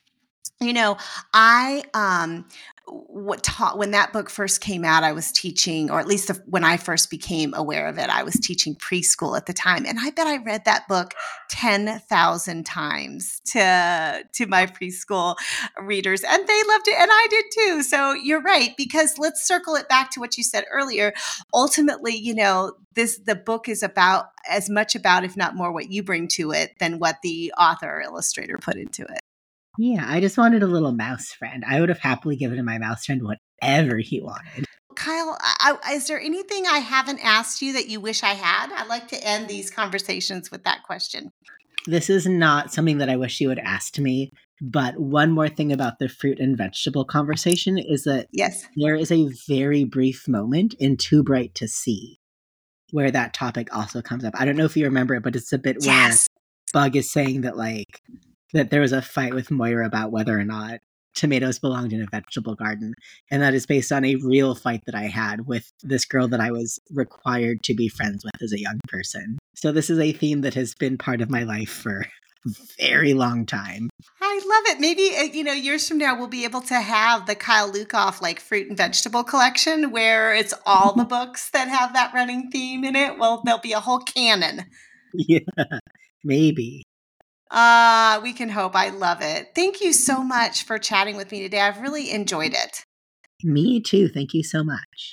You 0.60 0.72
know, 0.72 0.96
I 1.32 1.84
um 1.94 2.46
what 2.88 3.42
taught 3.42 3.78
when 3.78 3.90
that 3.90 4.12
book 4.12 4.30
first 4.30 4.60
came 4.60 4.84
out 4.84 5.02
i 5.02 5.12
was 5.12 5.32
teaching 5.32 5.90
or 5.90 5.98
at 5.98 6.06
least 6.06 6.28
the, 6.28 6.34
when 6.46 6.64
i 6.64 6.76
first 6.76 7.10
became 7.10 7.52
aware 7.54 7.88
of 7.88 7.98
it 7.98 8.08
i 8.08 8.22
was 8.22 8.34
teaching 8.34 8.74
preschool 8.76 9.36
at 9.36 9.46
the 9.46 9.52
time. 9.52 9.84
And 9.86 9.98
i 10.00 10.10
bet 10.10 10.26
i 10.26 10.36
read 10.38 10.64
that 10.64 10.86
book 10.88 11.14
10,000 11.50 12.66
times 12.66 13.40
to 13.46 14.24
to 14.32 14.46
my 14.46 14.66
preschool 14.66 15.36
readers 15.80 16.22
and 16.22 16.46
they 16.46 16.62
loved 16.68 16.88
it 16.88 16.96
and 16.98 17.10
i 17.12 17.26
did 17.30 17.44
too. 17.52 17.82
So 17.82 18.12
you're 18.12 18.42
right 18.42 18.76
because 18.76 19.18
let's 19.18 19.46
circle 19.46 19.74
it 19.74 19.88
back 19.88 20.10
to 20.12 20.20
what 20.20 20.36
you 20.36 20.44
said 20.44 20.64
earlier. 20.70 21.12
Ultimately 21.52 22.16
you 22.16 22.34
know 22.34 22.74
this 22.94 23.18
the 23.18 23.34
book 23.34 23.68
is 23.68 23.82
about 23.82 24.26
as 24.48 24.70
much 24.70 24.94
about 24.94 25.24
if 25.24 25.36
not 25.36 25.56
more 25.56 25.72
what 25.72 25.90
you 25.90 26.02
bring 26.02 26.28
to 26.28 26.52
it 26.52 26.78
than 26.78 26.98
what 26.98 27.16
the 27.22 27.52
author 27.58 27.98
or 27.98 28.00
illustrator 28.00 28.58
put 28.58 28.76
into 28.76 29.02
it 29.02 29.20
yeah, 29.78 30.04
I 30.06 30.20
just 30.20 30.38
wanted 30.38 30.62
a 30.62 30.66
little 30.66 30.92
mouse 30.92 31.32
friend. 31.32 31.64
I 31.66 31.80
would 31.80 31.88
have 31.88 31.98
happily 31.98 32.36
given 32.36 32.64
my 32.64 32.78
mouse 32.78 33.06
friend 33.06 33.22
whatever 33.22 33.98
he 33.98 34.20
wanted. 34.20 34.66
Kyle, 34.94 35.36
I, 35.40 35.76
is 35.92 36.06
there 36.06 36.20
anything 36.20 36.66
I 36.66 36.78
haven't 36.78 37.20
asked 37.22 37.60
you 37.60 37.74
that 37.74 37.88
you 37.88 38.00
wish 38.00 38.22
I 38.22 38.32
had? 38.32 38.72
I'd 38.72 38.88
like 38.88 39.08
to 39.08 39.22
end 39.22 39.46
these 39.46 39.70
conversations 39.70 40.50
with 40.50 40.64
that 40.64 40.82
question. 40.84 41.30
This 41.86 42.08
is 42.08 42.26
not 42.26 42.72
something 42.72 42.98
that 42.98 43.10
I 43.10 43.16
wish 43.16 43.40
you 43.40 43.50
had 43.50 43.58
asked 43.58 44.00
me, 44.00 44.32
but 44.60 44.98
one 44.98 45.30
more 45.30 45.48
thing 45.48 45.70
about 45.70 45.98
the 45.98 46.08
fruit 46.08 46.40
and 46.40 46.56
vegetable 46.56 47.04
conversation 47.04 47.78
is 47.78 48.04
that 48.04 48.28
yes, 48.32 48.66
there 48.74 48.96
is 48.96 49.12
a 49.12 49.28
very 49.46 49.84
brief 49.84 50.26
moment 50.26 50.74
in 50.78 50.96
Too 50.96 51.22
Bright 51.22 51.54
to 51.56 51.68
See 51.68 52.18
where 52.90 53.10
that 53.10 53.34
topic 53.34 53.74
also 53.76 54.00
comes 54.00 54.24
up. 54.24 54.34
I 54.36 54.44
don't 54.44 54.56
know 54.56 54.64
if 54.64 54.76
you 54.76 54.84
remember 54.84 55.14
it, 55.14 55.22
but 55.22 55.36
it's 55.36 55.52
a 55.52 55.58
bit 55.58 55.78
yes. 55.80 56.28
where 56.72 56.84
Bug 56.84 56.96
is 56.96 57.10
saying 57.10 57.42
that 57.42 57.56
like 57.56 58.00
that 58.52 58.70
there 58.70 58.80
was 58.80 58.92
a 58.92 59.02
fight 59.02 59.34
with 59.34 59.50
Moira 59.50 59.86
about 59.86 60.12
whether 60.12 60.38
or 60.38 60.44
not 60.44 60.80
tomatoes 61.16 61.58
belonged 61.58 61.92
in 61.92 62.02
a 62.02 62.06
vegetable 62.06 62.54
garden. 62.54 62.94
And 63.30 63.42
that 63.42 63.54
is 63.54 63.66
based 63.66 63.90
on 63.90 64.04
a 64.04 64.16
real 64.16 64.54
fight 64.54 64.82
that 64.86 64.94
I 64.94 65.04
had 65.04 65.46
with 65.46 65.72
this 65.82 66.04
girl 66.04 66.28
that 66.28 66.40
I 66.40 66.52
was 66.52 66.78
required 66.90 67.62
to 67.64 67.74
be 67.74 67.88
friends 67.88 68.24
with 68.24 68.40
as 68.42 68.52
a 68.52 68.60
young 68.60 68.78
person. 68.86 69.38
So 69.54 69.72
this 69.72 69.90
is 69.90 69.98
a 69.98 70.12
theme 70.12 70.42
that 70.42 70.54
has 70.54 70.74
been 70.74 70.98
part 70.98 71.20
of 71.20 71.30
my 71.30 71.42
life 71.42 71.70
for 71.70 72.02
a 72.02 72.50
very 72.78 73.14
long 73.14 73.46
time. 73.46 73.88
I 74.20 74.34
love 74.46 74.76
it. 74.76 74.80
Maybe, 74.80 75.16
uh, 75.16 75.22
you 75.22 75.42
know, 75.42 75.52
years 75.52 75.88
from 75.88 75.98
now, 75.98 76.16
we'll 76.16 76.28
be 76.28 76.44
able 76.44 76.60
to 76.62 76.74
have 76.74 77.26
the 77.26 77.34
Kyle 77.34 77.72
Lukoff 77.72 78.20
like 78.20 78.38
fruit 78.38 78.68
and 78.68 78.76
vegetable 78.76 79.24
collection 79.24 79.90
where 79.90 80.34
it's 80.34 80.54
all 80.66 80.94
the 80.94 81.04
books 81.16 81.50
that 81.50 81.68
have 81.68 81.94
that 81.94 82.12
running 82.14 82.50
theme 82.50 82.84
in 82.84 82.94
it. 82.94 83.18
Well, 83.18 83.42
there'll 83.44 83.60
be 83.60 83.72
a 83.72 83.80
whole 83.80 84.00
canon. 84.00 84.66
Yeah, 85.18 85.38
maybe. 86.24 86.82
Ah, 87.50 88.16
uh, 88.16 88.20
we 88.20 88.32
can 88.32 88.48
hope. 88.48 88.74
I 88.74 88.90
love 88.90 89.18
it. 89.20 89.54
Thank 89.54 89.80
you 89.80 89.92
so 89.92 90.22
much 90.22 90.64
for 90.64 90.78
chatting 90.78 91.16
with 91.16 91.30
me 91.30 91.40
today. 91.40 91.60
I've 91.60 91.80
really 91.80 92.10
enjoyed 92.10 92.54
it. 92.54 92.84
Me 93.42 93.80
too. 93.80 94.08
Thank 94.08 94.34
you 94.34 94.42
so 94.42 94.64
much. 94.64 95.12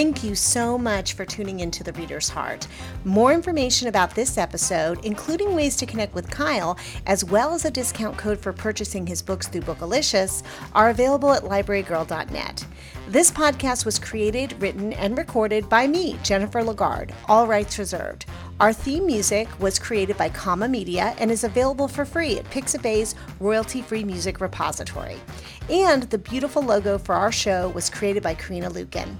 Thank 0.00 0.24
you 0.24 0.34
so 0.34 0.78
much 0.78 1.12
for 1.12 1.26
tuning 1.26 1.60
into 1.60 1.84
The 1.84 1.92
Reader's 1.92 2.30
Heart. 2.30 2.66
More 3.04 3.34
information 3.34 3.86
about 3.88 4.14
this 4.14 4.38
episode, 4.38 5.04
including 5.04 5.54
ways 5.54 5.76
to 5.76 5.84
connect 5.84 6.14
with 6.14 6.30
Kyle, 6.30 6.78
as 7.04 7.22
well 7.22 7.52
as 7.52 7.66
a 7.66 7.70
discount 7.70 8.16
code 8.16 8.38
for 8.38 8.54
purchasing 8.54 9.06
his 9.06 9.20
books 9.20 9.46
through 9.46 9.60
Bookalicious, 9.60 10.42
are 10.74 10.88
available 10.88 11.30
at 11.34 11.42
librarygirl.net. 11.42 12.66
This 13.08 13.30
podcast 13.30 13.84
was 13.84 13.98
created, 13.98 14.54
written, 14.62 14.94
and 14.94 15.18
recorded 15.18 15.68
by 15.68 15.86
me, 15.86 16.16
Jennifer 16.22 16.62
LaGarde, 16.62 17.12
all 17.28 17.46
rights 17.46 17.78
reserved. 17.78 18.24
Our 18.58 18.72
theme 18.72 19.04
music 19.04 19.48
was 19.58 19.78
created 19.78 20.16
by 20.16 20.28
Comma 20.30 20.68
Media 20.68 21.14
and 21.18 21.30
is 21.30 21.44
available 21.44 21.88
for 21.88 22.04
free 22.04 22.38
at 22.38 22.48
Pixabay's 22.50 23.16
royalty 23.38 23.82
free 23.82 24.04
music 24.04 24.40
repository. 24.40 25.16
And 25.68 26.04
the 26.04 26.18
beautiful 26.18 26.62
logo 26.62 26.98
for 26.98 27.14
our 27.14 27.32
show 27.32 27.68
was 27.70 27.90
created 27.90 28.22
by 28.22 28.34
Karina 28.34 28.70
Lukin. 28.70 29.16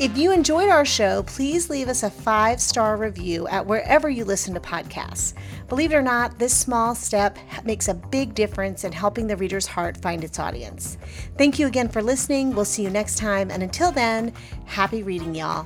If 0.00 0.18
you 0.18 0.32
enjoyed 0.32 0.70
our 0.70 0.84
show, 0.84 1.22
please 1.22 1.70
leave 1.70 1.88
us 1.88 2.02
a 2.02 2.10
five 2.10 2.60
star 2.60 2.96
review 2.96 3.46
at 3.46 3.64
wherever 3.64 4.10
you 4.10 4.24
listen 4.24 4.52
to 4.54 4.60
podcasts. 4.60 5.34
Believe 5.68 5.92
it 5.92 5.96
or 5.96 6.02
not, 6.02 6.36
this 6.36 6.56
small 6.56 6.96
step 6.96 7.38
makes 7.64 7.86
a 7.86 7.94
big 7.94 8.34
difference 8.34 8.82
in 8.82 8.90
helping 8.90 9.28
the 9.28 9.36
reader's 9.36 9.68
heart 9.68 9.96
find 9.96 10.24
its 10.24 10.40
audience. 10.40 10.98
Thank 11.38 11.60
you 11.60 11.68
again 11.68 11.88
for 11.88 12.02
listening. 12.02 12.56
We'll 12.56 12.64
see 12.64 12.82
you 12.82 12.90
next 12.90 13.18
time. 13.18 13.52
And 13.52 13.62
until 13.62 13.92
then, 13.92 14.32
happy 14.66 15.04
reading, 15.04 15.36
y'all. 15.36 15.64